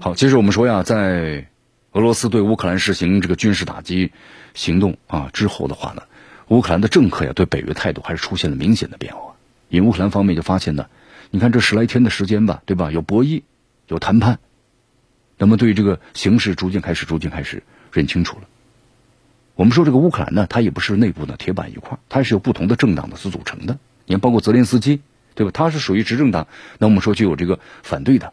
[0.00, 1.48] 好，接着我们说呀，在
[1.98, 4.12] 俄罗斯对乌克兰实行这个军事打击
[4.54, 6.02] 行动啊之后的话呢，
[6.46, 9.34] 乌克兰的政客呀对北约态度还是出现了明显的变化。
[9.68, 10.86] 因为乌克兰方面就发现呢，
[11.30, 12.92] 你看这十来天的时间吧，对吧？
[12.92, 13.42] 有博弈，
[13.88, 14.38] 有谈判，
[15.38, 18.44] 那么对这个形势逐渐开始逐渐开始认清楚了。
[19.56, 23.76] 我们说这个乌克兰呢，它也不是内部的铁板一块，它是由不同的政党的所组成的。
[24.06, 25.00] 你看，包括泽连斯基，
[25.34, 25.50] 对吧？
[25.52, 26.46] 他是属于执政党，
[26.78, 28.32] 那我们说就有这个反对的。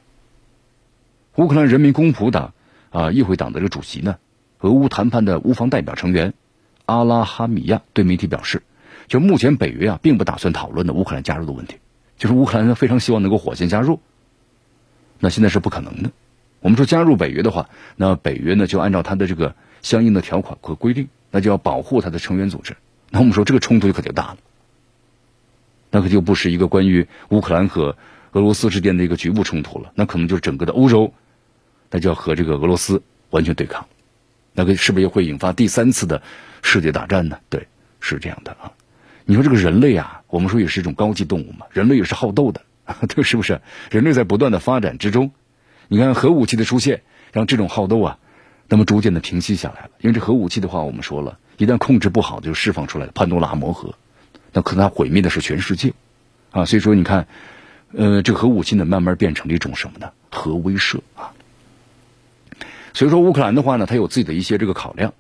[1.38, 2.54] 乌克兰人民公仆党
[2.96, 4.16] 啊，议会党的这个主席呢，
[4.62, 6.34] 俄乌谈判的乌方代表成员
[6.86, 8.64] 阿拉哈米亚对媒体表示，
[9.10, 11.76] 就目前北约啊，并不打算讨论的乌克兰加入的问题，
[12.18, 14.00] 就是乌克兰非常希望能够火线加入，
[15.20, 16.12] 那现在是不可能的。
[16.62, 22.78] 我们说加入北约的话，那北约呢就按照它的这个相应的条款和规定，那就要保护它的成员组织。
[23.10, 24.38] 那我们说这个冲突就可就大了，
[25.92, 27.98] 那可就不是一个关于乌克兰和
[28.32, 31.14] 俄罗斯之间的一个局部冲突了，那可能就是整个的欧洲。
[31.96, 33.88] 那就要和这个俄罗斯完全对抗，
[34.52, 36.22] 那个是不是也会引发第三次的
[36.62, 37.40] 世界大战呢？
[37.50, 37.70] 对，
[38.02, 38.74] 是这样的啊。
[39.24, 42.62] 你说这个人类啊，我们说也是一种高级动物嘛，人类也是好斗的，
[43.08, 43.62] 对，是不是？
[43.92, 45.32] 人类在不断的发展之中，
[45.88, 48.18] 你看核武器的出现，让这种好斗啊，
[48.68, 49.92] 那么逐渐的平息下来了。
[50.02, 53.96] 因为这核武器的话，我们说了一旦控制不好，就释放出来潘多拉魔盒，
[54.52, 55.94] 那可能它毁灭的是全世界
[56.52, 56.66] 啊。
[56.66, 57.26] 所以说，你看，
[57.94, 60.12] 呃，这核武器呢，慢慢变成了一种什么呢？
[60.30, 61.32] 核威慑啊。
[62.96, 65.14] 所以说乌克兰的话呢，它有自己的一些这个考量，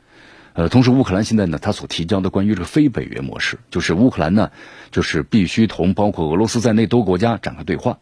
[0.53, 4.49] 呃，同时乌克兰现在呢，它所提交的关于这个非北约模式，就是乌克兰呢，
[4.91, 7.97] 就是必须同包括俄罗斯在内多国家展开对话。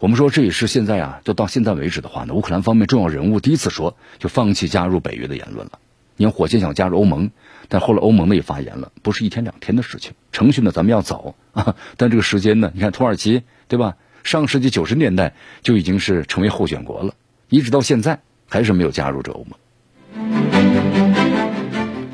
[0.00, 5.78] 我们说这也是现在啊，就到现在为止的话呢，乌克兰方面重要人物第一次说就放弃加入北约的言论了。
[6.16, 7.30] 你看火箭想加入欧盟，
[7.68, 13.94] 但后来欧盟呢也发言了，不是一天两天的事情，程序呢咱们要走啊， 但这个时间呢，你看土耳其对吧？
[14.24, 17.14] 上世纪九十年代就已经是成为候选国了，
[17.48, 18.20] 一直到现在。
[18.48, 19.58] 还是没有加入这欧盟。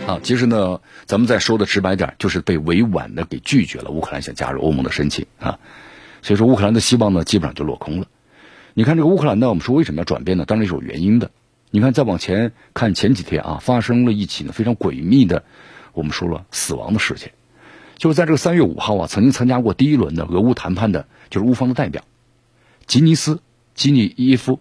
[0.07, 5.59] 啊，其实呢，咱们再说的直白点，就是被委婉的给拒绝了乌克兰想加入欧盟的申请啊。
[6.23, 8.07] 所以说，乌克兰的希望呢，基本上就落空了。
[8.75, 10.45] 你看这个乌克兰呢，我们说为什么要转变呢？
[10.45, 11.31] 当然是有原因的。
[11.71, 15.45] 你看再往前看，前几天啊，发生了一起呢非常诡秘的，
[15.93, 17.31] 我们说了死亡的事情，
[17.97, 22.03] 就是在这个三月五号啊，曾经参加过第一轮的俄乌谈判的，就是乌方的代表
[22.87, 23.41] 吉尼斯
[23.77, 24.59] 吉尼耶夫。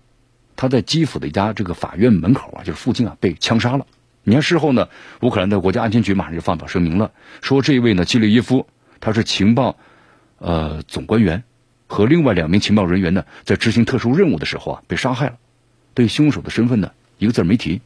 [0.60, 3.88] 他在基辅的一家这个法院门口啊，就是附近啊，被枪杀了。
[4.24, 4.90] 你看事后呢，
[5.22, 8.68] 乌克兰的国家安全局马上就发表声明了，说这一位呢基里耶夫，
[9.00, 9.78] 他是情报
[10.38, 11.46] 呃总官员，
[11.88, 15.38] 和另外两名情报人员呢在执行特殊任务的时候啊被杀害了。
[15.94, 17.80] 对凶手的身份呢一个字没提。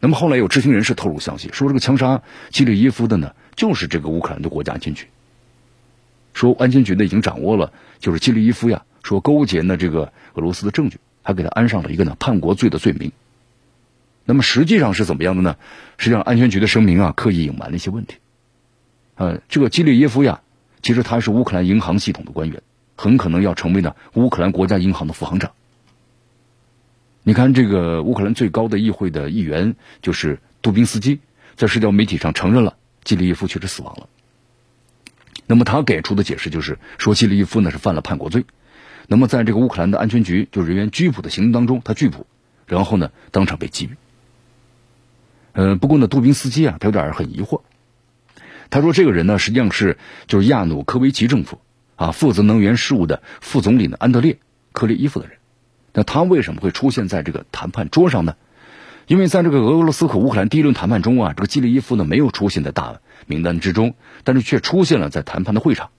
[0.00, 5.08] 那么后来有知情人士透露消息，说这个枪杀基里耶夫的呢就是这个乌克兰的国家安全局。
[6.32, 10.96] 说安全局呢已经掌握了就是基里耶夫呀说勾结呢这个俄罗斯的证据。
[11.26, 13.10] 还给他安上了一个呢叛国罪的罪名。
[14.24, 15.56] 那么实际上是怎么样的呢？
[15.98, 18.18] 实际上安全局的声明啊，刻意隐瞒了一些问题。
[19.16, 20.40] 呃，这个基列耶夫呀，
[20.82, 22.62] 其实他是乌克兰银行系统的官员，
[22.96, 25.50] 很可能要成为呢乌克兰国家银行的副行长。
[27.24, 31.18] 你看，这个乌克兰最高的议会的议员就是杜宾斯基，
[31.56, 34.08] 在社交媒体上承认了基里耶夫确实死亡了。
[35.46, 38.44] 那么他给出的解释就是说，基里耶夫呢是犯了叛国罪。
[39.08, 42.26] 那么，在这个乌克兰的安全局就人员拘捕的行动当中，他拒捕，
[42.66, 43.90] 然后呢，当场被击毙。
[45.52, 47.62] 呃，不过呢，杜宾斯基啊，他有点很疑惑。
[48.68, 51.60] 他说，这个人呢，实际上是就是亚努科维奇政府
[51.94, 54.38] 啊负责能源事务的副总理呢安德烈
[54.72, 55.38] 克列伊夫的人。
[55.94, 58.34] 那他为什么会出现在这个谈判桌上呢？
[59.06, 65.90] 因为在这个俄罗斯和乌克兰第一轮谈判中啊，这个基列伊夫呢没有出现在大名单之中，但是却出现了在谈判的会场。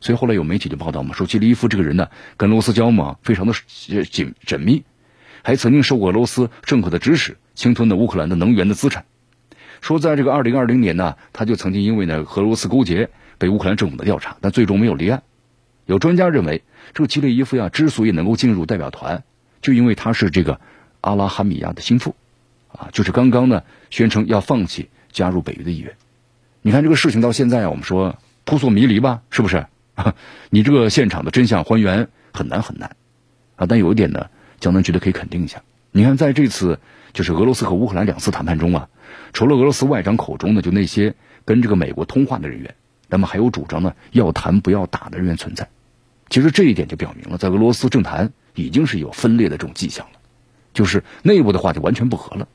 [0.00, 3.54] 所以后来有媒体就报道嘛，说基利伊夫这个人呢，跟罗斯交往非常的
[4.10, 4.84] 紧缜密，
[5.42, 9.04] 还曾经受过俄罗斯政客的指使，侵吞了乌克兰的能源的资产。
[9.80, 15.22] 说在这个二零二零年呢，他就曾经因为呢和俄罗斯勾结被乌克兰政府的调查，但最终没有立案。
[15.84, 16.62] 有专家认为，
[16.94, 19.22] 这个基列伊夫呀之所以能够进入代表团，
[19.62, 20.60] 就因为他是这个
[21.00, 22.16] 阿拉哈米亚的心腹，
[22.72, 25.94] 啊，就是刚刚呢宣称要放弃加入北约的意愿。
[26.62, 29.66] 你看这个事情到现在啊，我们说扑朔迷离吧，是不是？
[30.50, 32.96] 你这个现场的真相还原很难很难
[33.56, 33.66] 啊。
[33.66, 34.28] 但有一点呢，
[34.60, 35.62] 江南觉得可以肯定一下。
[35.90, 36.78] 你看在这次
[37.12, 38.88] 就是俄罗斯和乌克兰两次谈判中啊，
[39.32, 42.74] 除了俄罗斯外长口中的就那些跟这个美国通话的人员，
[43.08, 45.68] 那么还有主张呢要谈不要打的人员存在。
[46.28, 50.18] 其实这一点就表明了，在俄罗斯政坛已经是有分裂的这种迹象了，
[50.74, 52.48] 就是内部的话就完全不和了。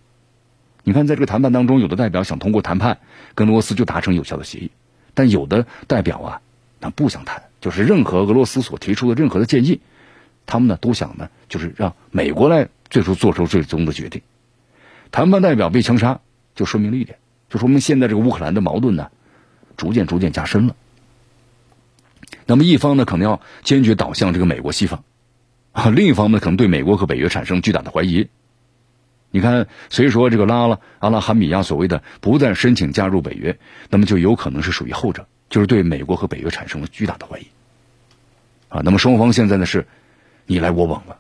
[0.83, 2.99] 你看，在这个谈判当中，有的代表想通过谈判
[3.33, 4.71] 跟俄罗斯就达成有效的协议，
[5.13, 6.41] 但有的代表啊，
[6.81, 9.79] 那不想谈，就是任何俄罗斯所提出的任何的建议，
[10.47, 14.23] 他们呢都想呢，就是让美国来最初做出最终的决定。
[15.11, 16.21] 谈判代表被枪杀，
[16.55, 19.11] 就说明了一点，就说明现在这个乌克兰的矛盾呢，
[19.77, 20.75] 逐渐逐渐加深了。
[22.47, 25.03] 那么一方呢，可能要坚决倒向这个美国西方，
[25.71, 28.27] 啊，另一方呢，可能对美国和北约产生巨大的怀疑。
[29.29, 37.45] 你看，所以说这个拉了阿拉哈米亚所谓的不再申请加入北约，那么就有可能是属于后者，就是对美国和北约产生了巨大的怀疑。
[38.69, 39.85] 啊，那么双方现在呢是
[40.47, 41.17] 你来我往了。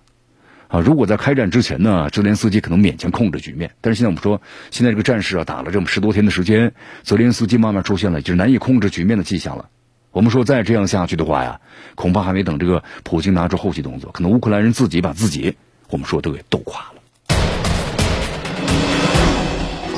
[0.69, 4.41] 啊，如果在开战之前呢，泽连斯基可能勉强控制局面，但是现在我们说，
[4.71, 9.67] 现在这个战事啊打了这么十多天的时间，泽连斯基慢慢出现了就是难以控制局面的迹象了。
[10.11, 11.59] 我们说再这样下去的话呀，
[11.95, 15.57] 恐怕还没等这个普京拿出后续动作，可能乌克兰人自己把自己，
[15.89, 17.01] 我们说都给斗垮了。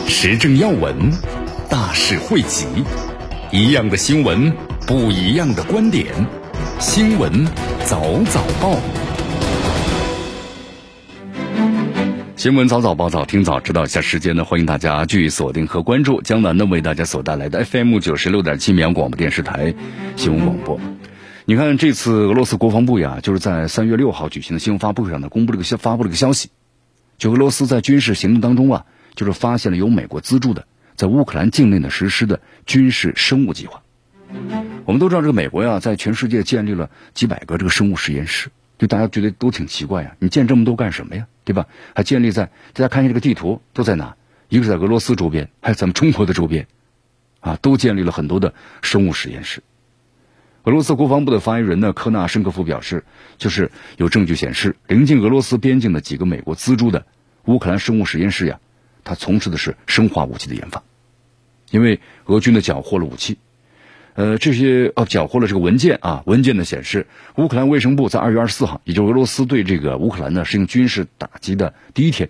[0.07, 1.11] 时政要闻，
[1.69, 2.65] 大事汇集，
[3.55, 4.51] 一样的新闻，
[4.87, 6.07] 不一样的观点。
[6.79, 7.45] 新闻
[7.85, 8.79] 早早报，
[12.35, 14.43] 新闻早早报早听早知道一下时间呢？
[14.43, 19.75] 欢迎大家继续锁定和关注江南呢为大家所带来的 FM 九十六点七绵阳广播电视台
[20.15, 20.79] 新闻广播。
[21.45, 26.49] 你看，这次俄罗斯国防部呀，就是在三月六号举行的新闻发布会上呢，公布了个消发布了个消息，
[27.19, 28.85] 就俄罗斯在军事行动当中啊。
[29.15, 33.81] 就是发现了由美国资助的在乌克兰境内呢实施的军事生物计划。
[34.85, 40.15] 我们都知道，这个美国呀，在全世界建立了几百个这个生物实验室，就大家觉得都挺奇怪呀。
[40.19, 41.27] 你建这么多干什么呀？
[41.43, 41.67] 对吧？
[41.95, 44.15] 还建立在大家看一下这个地图都在哪？
[44.49, 46.67] 一个是在俄罗斯周边，还有咱们中国的周边，
[47.39, 49.61] 啊，都建立了很多的生物实验室。
[50.63, 53.03] 俄罗斯国防部的发言人呢，科纳申科夫表示，
[53.37, 57.05] 就是有证据显示，临近俄罗斯边境的几个美国资助的
[57.45, 58.59] 乌克兰生物实验室呀。
[59.03, 60.83] 他从事的是生化武器的研发，
[61.71, 63.37] 因为俄军呢缴获了武器，
[64.15, 72.29] 呃，这些呃缴获了这个文件啊，文件呢显示，乌克兰卫生部在二月二十四号，也就是俄罗斯对这个乌克兰呢实行军事打击的第一天，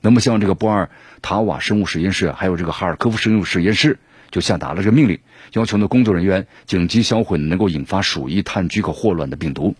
[0.00, 0.90] 那么像这个波尔
[1.22, 3.98] 塔瓦生物实验室，还有这个哈尔科夫生物实验室，
[4.30, 5.20] 就下达了这个命令，
[5.52, 9.74] 要求呢工作人员紧急销毁能够引发鼠疫、炭疽和霍乱的病毒。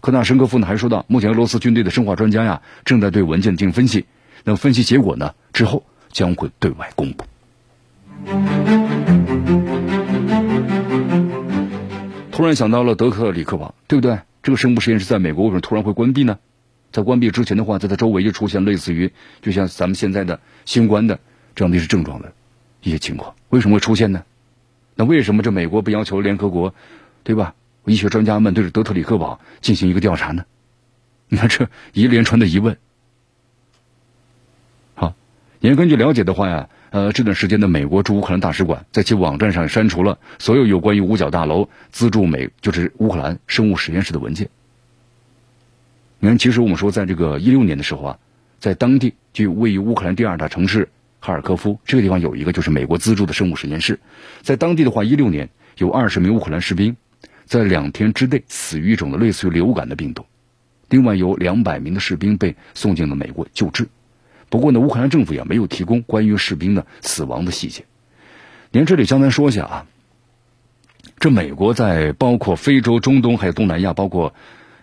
[0.00, 4.04] 科纳申科夫呢还说到，目前俄罗斯军队的生化专家呀正在对文件进行分析。
[4.44, 5.34] 那么分析结果呢？
[5.52, 7.24] 之后将会对外公布。
[12.30, 14.18] 突然想到了德克里克堡，对不对？
[14.42, 16.38] 这个生物实验室在美国为什么突然会关闭呢？
[16.92, 21.18] 在关闭之前的话，在它周围就出现类似于就像咱们现在的新冠的
[21.54, 22.32] 这样的一些症状的
[22.82, 24.22] 一些情况，为什么会出现呢？
[24.94, 26.74] 那为什么这美国不要求联合国，
[27.22, 27.54] 对吧？
[27.86, 30.44] 医学专家们对着德特里克堡进行一个调查呢？
[31.28, 32.76] 你看这一连串的疑问。
[35.70, 44.50] 也根据了解的话呀，呃，这段时间的美国驻乌克兰大使馆在其网站上删除了所有有关于五角大楼资助美就是乌克兰生物实验室的文件。
[46.18, 48.18] 你看，其实我们说，在这个一六年的时候啊，
[48.60, 50.86] 在当地就位于乌克兰第二大城市
[51.18, 53.98] 哈尔科夫这个地方有一个就是美国资助的生物实验室，
[54.42, 55.48] 在当地的话，一六年
[55.78, 56.94] 有二十名乌克兰士兵
[57.46, 60.26] 在两天之内死于一种的类似于流感的病毒，
[60.90, 63.88] 另外有两百名的士兵被送进了美国救治。
[64.54, 67.86] 不过呢，乌克兰政府也没有提供关于士兵的死亡的细节。
[68.70, 69.86] 您这里将咱说一下啊，
[71.18, 74.32] 这美国在包括非洲、中东还有东南亚，包括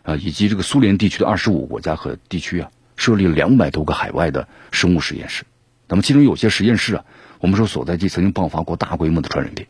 [0.03, 5.45] 啊以及这个苏联地区的二十五国家和地区啊，设立了两百多个海外的生物实验室。
[5.87, 7.05] 那么其中有些实验室啊，
[7.39, 9.67] 我们说所在地曾经爆发过大规模的传染病。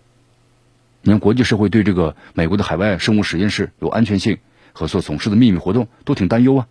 [1.03, 4.39] 你看，国际社会对这个美国的海外生物实验室有安全性
[4.73, 6.67] 和所从事的秘密活动都挺担忧啊，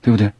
[0.00, 0.32] 对不对？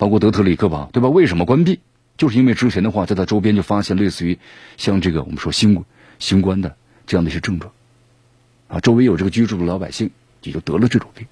[0.00, 1.10] 包括德特里克堡，对吧？
[1.10, 1.78] 为什么关闭？
[2.16, 4.38] 就是因为之前的话，在它周边就发现类似于
[4.78, 5.84] 像这个我们说新
[6.18, 6.74] 新冠的
[7.06, 7.70] 这样的一些症状，
[8.68, 10.10] 啊，周围有这个居住的老百姓
[10.42, 11.26] 也就得了这种病。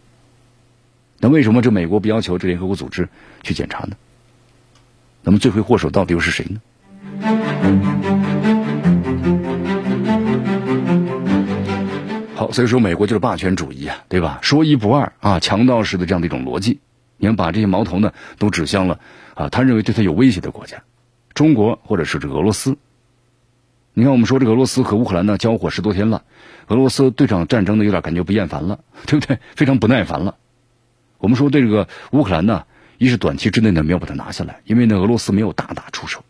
[1.19, 3.09] 那为什么这美国不要求这联合国组织
[3.43, 3.97] 去检查呢？
[5.23, 6.61] 那么罪魁祸首到底又是谁呢？
[12.35, 14.39] 好，所以说美国就是霸权主义啊，对吧？
[14.43, 16.81] 说一不二啊，强盗式的这样的一种逻辑，
[17.19, 19.01] 你看把这些矛头呢都指向了
[19.35, 20.83] 啊，他认为对他有威胁的国家，
[21.35, 22.79] 中国或者是这俄罗斯。
[23.93, 26.23] 你看，我们说这个俄罗斯和乌克兰呢交火十多天了，
[26.69, 29.39] 俄罗斯对场战争呢有点感觉不厌烦了， 对不对？
[29.57, 30.37] 非常不耐烦了。
[31.19, 32.65] 我们说对这个乌克兰呢，
[32.97, 36.25] 一是短期之内呢没有把它拿下来，因为呢俄罗斯没有大打出手。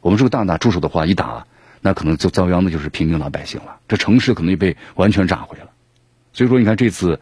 [0.00, 1.46] 我们说大打出手的话，一打
[1.80, 5.70] 那可能就遭殃的就是平民老百姓了，这城市可能就被完全炸毁了。
[6.32, 7.20] 所以说，你看这次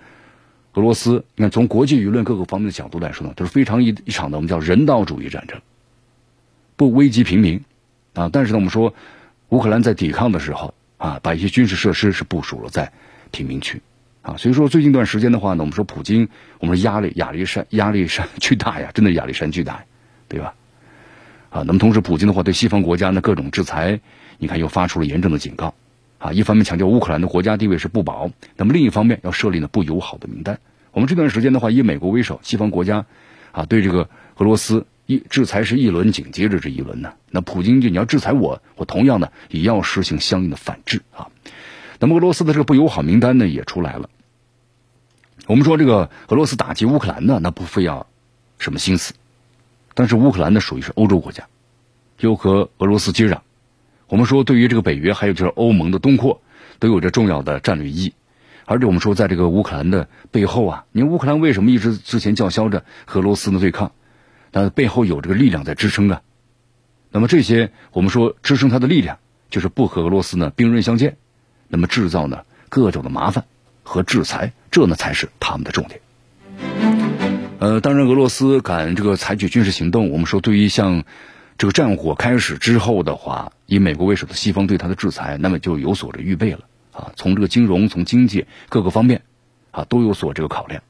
[0.79, 5.61] 俄罗斯，你看从国际舆论各个方面的角度来说呢，都是非常一一场的我们叫人道主义战争，
[6.77, 7.61] 不危及平民
[8.15, 8.31] 啊。
[8.33, 8.95] 但是呢，我们说。
[9.51, 12.93] 乌克兰在抵抗的时候啊，把一些军事设施是部署了在
[13.31, 13.81] 平民区，
[14.21, 19.83] 啊，所以说最近一段时间的话呢，我们说普京，我们说压力亚历山压力 山巨大呀，真的压力山巨大，
[20.29, 20.55] 对吧？
[21.49, 23.99] 啊，那么同时普京的话对西方国家呢各种制裁，
[24.37, 25.75] 你看又发出了严正的警告，
[26.19, 30.61] 啊，一方面强调乌克兰的国家地位是不保，那么另一方面要设立呢不友好的名单。
[30.93, 33.07] 我们这段时间的话，以美国为首，西方国家
[33.53, 34.87] 啊对这个俄罗斯。
[35.11, 41.29] 一制裁是一轮紧接着这一轮呢，那普京就你要制裁我，我同样呢也要实行相应的反制啊。
[41.99, 44.11] 那么俄罗斯的这个不友好名单呢也出来了。
[45.47, 48.07] 我们说这个俄罗斯打击乌克兰呢，那不费要
[48.59, 49.15] 什么心思，
[49.95, 51.47] 但是乌克兰呢属于是欧洲国家，
[52.21, 53.39] 又和俄罗斯接壤。
[54.09, 56.43] 我们说对于这个北约还有就是欧盟的东扩
[56.79, 58.15] 都有着重要的战略意义。
[58.65, 63.93] 而且我们说在这个乌克兰的背后啊，你乌克兰为什么一直之前叫嚣着和俄罗斯的对抗？
[64.53, 66.23] 那背后有这个力量在支撑啊，
[67.11, 69.19] 那么这些我们说支撑它的力量，
[69.51, 71.17] 就是不和俄罗斯呢兵刃相见，
[71.69, 73.45] 那么制造呢各种的麻烦
[73.83, 76.01] 和制裁，这呢才是他们的重点。
[77.59, 81.05] 呃，当然俄罗斯敢这个采取军事行动，我们说对于像
[81.59, 86.61] 这个战火开始之后的话，以美国为首的西方对他的制裁，那么就有所这预备了
[86.93, 89.23] 啊，从这个金融、从经济各个方面
[89.73, 90.83] 啊都有所这个考量。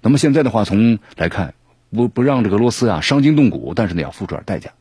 [0.00, 1.54] 那么现在的话，从来看。
[1.90, 4.72] 不不让这个俄罗斯啊伤筋动骨，但是呢要付出点代价。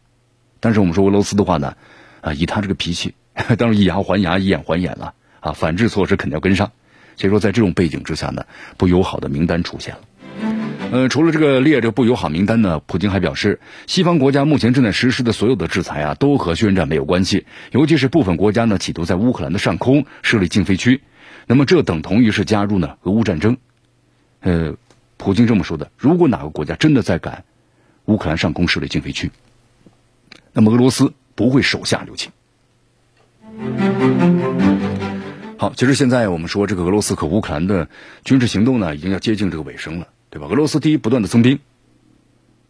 [0.60, 1.78] 但是我们说俄罗斯的话呢，
[2.20, 3.16] 啊以他这个脾气，
[3.58, 6.74] 当然以牙还牙，以眼还眼了啊，反制措施肯定要跟上。
[7.16, 10.02] 所以说在这种背景之下呢，不友好的名单出现了。
[10.92, 17.46] 呃，除了这个列这不友好名单呢，普京还表示，西方国家目前正在实施的所有的制裁啊，都和宣战没有关系。
[17.72, 21.02] 尤其是部分国家呢，企图在乌克兰的上空设立禁飞区，
[21.46, 23.58] 那么这等同于是加入呢俄乌战争。
[24.42, 24.76] 呃。
[25.20, 27.44] 普京这么说的：如果哪个国家真的在赶
[28.06, 29.32] 乌克兰上空设立禁飞区，
[30.54, 32.32] 那么俄罗斯不会手下留情。
[35.58, 37.90] 好，其实现在我们说这个俄罗斯和乌克兰的
[38.26, 40.48] 军事行动呢，已经要接近这个尾声了，对吧？
[40.48, 41.60] 俄罗斯第一不断的增兵，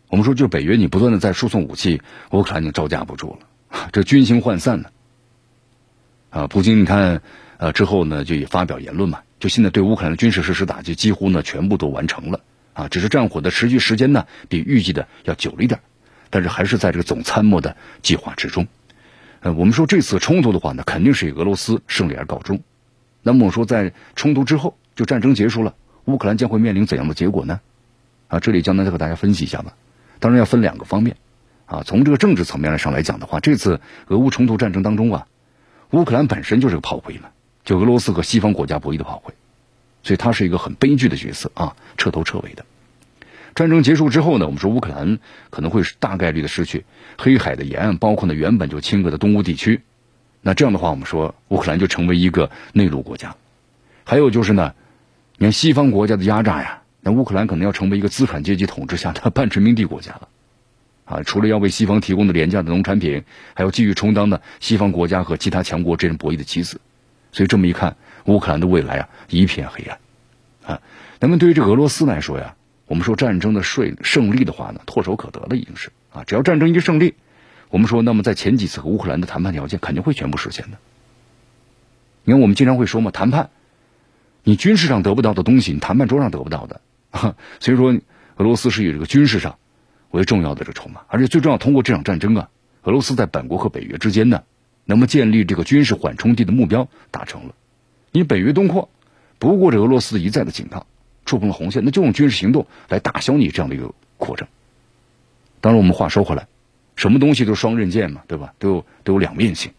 [0.09, 2.01] 我们说就北约你不断的在输送武器，
[2.31, 4.89] 乌克兰已经招架不住了， 这军心涣散呢。
[6.29, 7.21] 啊，普京你看，
[7.57, 9.21] 呃之后呢就也发表言论嘛。
[9.39, 12.39] 就现在对乌克兰的军事实施打击几乎呢全部都完成了
[12.73, 15.79] 啊，只是战火的持续时间呢比预计的要久了一点，
[16.29, 18.67] 但是还是在这个总参谋的计划之中。
[19.41, 22.61] 呃，我们说这次冲突的话呢，肯定是以俄罗斯胜利而告终。
[23.21, 25.75] 那么我说在冲突之后，就战争结束了，
[26.07, 27.59] 乌克兰将会面临怎样的结果呢？
[28.29, 29.75] 啊，这里江南再和大家分析一下吧。
[30.19, 31.17] 当然要分两个方面
[31.65, 35.27] 啊，从这个政治层面上来讲的话，这次俄乌冲突战争当中啊，
[35.91, 37.29] 乌克兰本身就是个炮灰嘛。
[37.65, 39.33] 就俄罗斯和西方国家博弈的炮灰，
[40.01, 42.65] 所以他是一个很悲剧的角色啊，彻头彻尾的。
[43.55, 46.85] 战争结束之后呢，我们说乌克兰可能会是大概率的失去
[47.17, 49.81] 黑海的沿岸，包括呢原本就亲俄的东乌地区。
[50.41, 53.35] 那这样的话，我们说乌克兰就成为一个内陆国家。
[54.05, 54.73] 还有就是呢，
[55.37, 60.27] 你看西方国家的压榨呀，那乌克兰可能要成为一个资产阶级统治下的半殖民地国家了。
[61.05, 63.23] 啊，除了要为西方提供的廉价的农产品，
[63.53, 66.81] 还要继续充当呢西方国家和其他强国之间博弈的棋子。
[67.31, 69.99] 所以这么一看，乌克兰的未来啊一片黑暗，
[70.65, 70.81] 啊，
[71.19, 72.55] 那么对于这俄罗斯来说呀，
[72.87, 77.13] 我们说战争的胜胜利的话呢，唾手可得的已经是啊，只要战争一胜利，
[77.69, 80.77] 我们说那么在前几次和乌克兰的谈判条件肯定会全部实现的。
[82.23, 83.49] 你看我们经常会说嘛，谈判，
[84.47, 86.79] 你军事上得不到的东西，你谈判桌上得不到的，
[87.59, 87.91] 所以说
[88.37, 89.59] 俄罗斯是以这个军事上
[90.11, 92.47] 为重要的这个筹码，而且最重要，通过这场战争啊，
[92.83, 94.41] 俄罗斯在本国和北约之间呢。
[94.85, 97.55] 那么建立这个军事缓冲地的目标达成了，
[98.13, 98.87] 你北约东扩，
[99.37, 100.87] 不顾这俄罗斯一再的警告，
[101.25, 104.47] 触碰了红线，那就用军事行动来打消你这样的一个扩张。
[105.59, 106.47] 当然，我们话说回来，
[106.95, 108.53] 什么东西都是双刃剑嘛，对吧？
[108.59, 109.73] 都有都有两面性。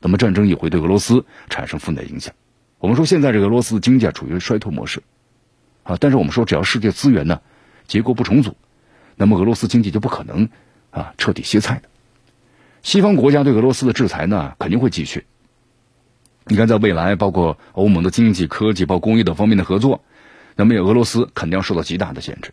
[0.00, 2.34] 那么战争也会对俄罗斯产生负面影响。
[2.84, 5.02] 我们说现在这个俄罗斯的经济处于衰退模式，
[5.84, 7.40] 啊，但是我们说只要世界资源呢
[7.86, 8.58] 结构不重组，
[9.16, 10.50] 那么俄罗斯经济就不可能
[10.90, 11.88] 啊彻底歇菜的。
[12.82, 15.24] 西方国家对俄罗斯的制裁呢，肯定会继续。
[16.44, 20.04] 你看，在未来，包括欧盟的经济、科技、包括工业等方面的合作，
[20.54, 22.52] 那么俄罗斯肯定要受到极大的限制。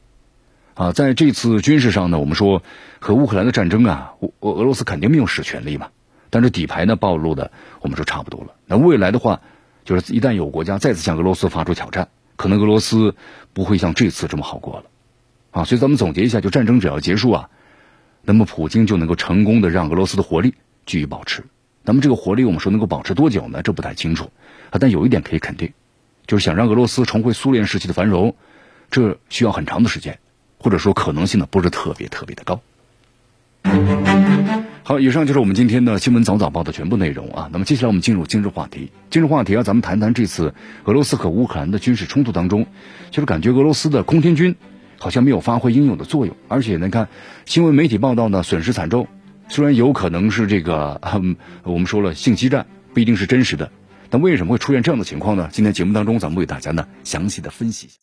[0.76, 2.64] 啊，在这次军事上呢，我们说
[3.00, 5.90] 和乌克兰的战争啊，俄俄罗斯肯定没有使全力嘛。
[6.30, 7.52] 但是底牌呢暴露的，
[7.82, 8.54] 我们说差不多了。
[8.66, 9.42] 那未来的话，
[9.84, 13.16] 就是一旦有国家再次向俄罗斯发出挑战，可能俄罗斯
[13.54, 14.86] 不会像这次这么好过了。
[15.52, 17.50] 啊，所以咱们总结一下，就战争只要结束啊，
[18.22, 20.54] 那么普京就能够成功的让俄罗斯的活力
[20.86, 21.44] 继续保持。
[21.84, 23.62] 那么这个活力，我们说能够保持多久呢？
[23.64, 24.32] 这不太清楚
[24.70, 24.78] 啊。
[24.80, 25.74] 但有一点可以肯定，
[26.28, 28.36] 就是想让俄罗斯重回苏联时期的繁荣，
[28.92, 30.20] 这需要很长的时间，
[30.58, 32.62] 或者说可能性呢不是特别特别的高。
[34.84, 37.50] 好，以上就是我们今天的新闻早早报的全部内容啊。
[37.52, 38.92] 那么接下来我们进入今日话题。
[39.10, 40.54] 今日话题啊，咱们谈谈这次
[40.84, 42.66] 俄罗斯和乌克兰的军事冲突当中，
[43.10, 44.56] 就是感觉俄罗斯的空天军
[44.98, 47.08] 好像没有发挥应有的作用，而且呢，看
[47.46, 49.08] 新闻媒体报道呢，损失惨重。
[49.48, 51.00] 虽然有可能是这个，
[51.64, 53.72] 我们说了信息战不一定是真实的，
[54.10, 55.50] 但为什么会出现这样的情况呢？
[55.52, 57.96] 今天节目当中，咱们为大家呢详细的分析一下。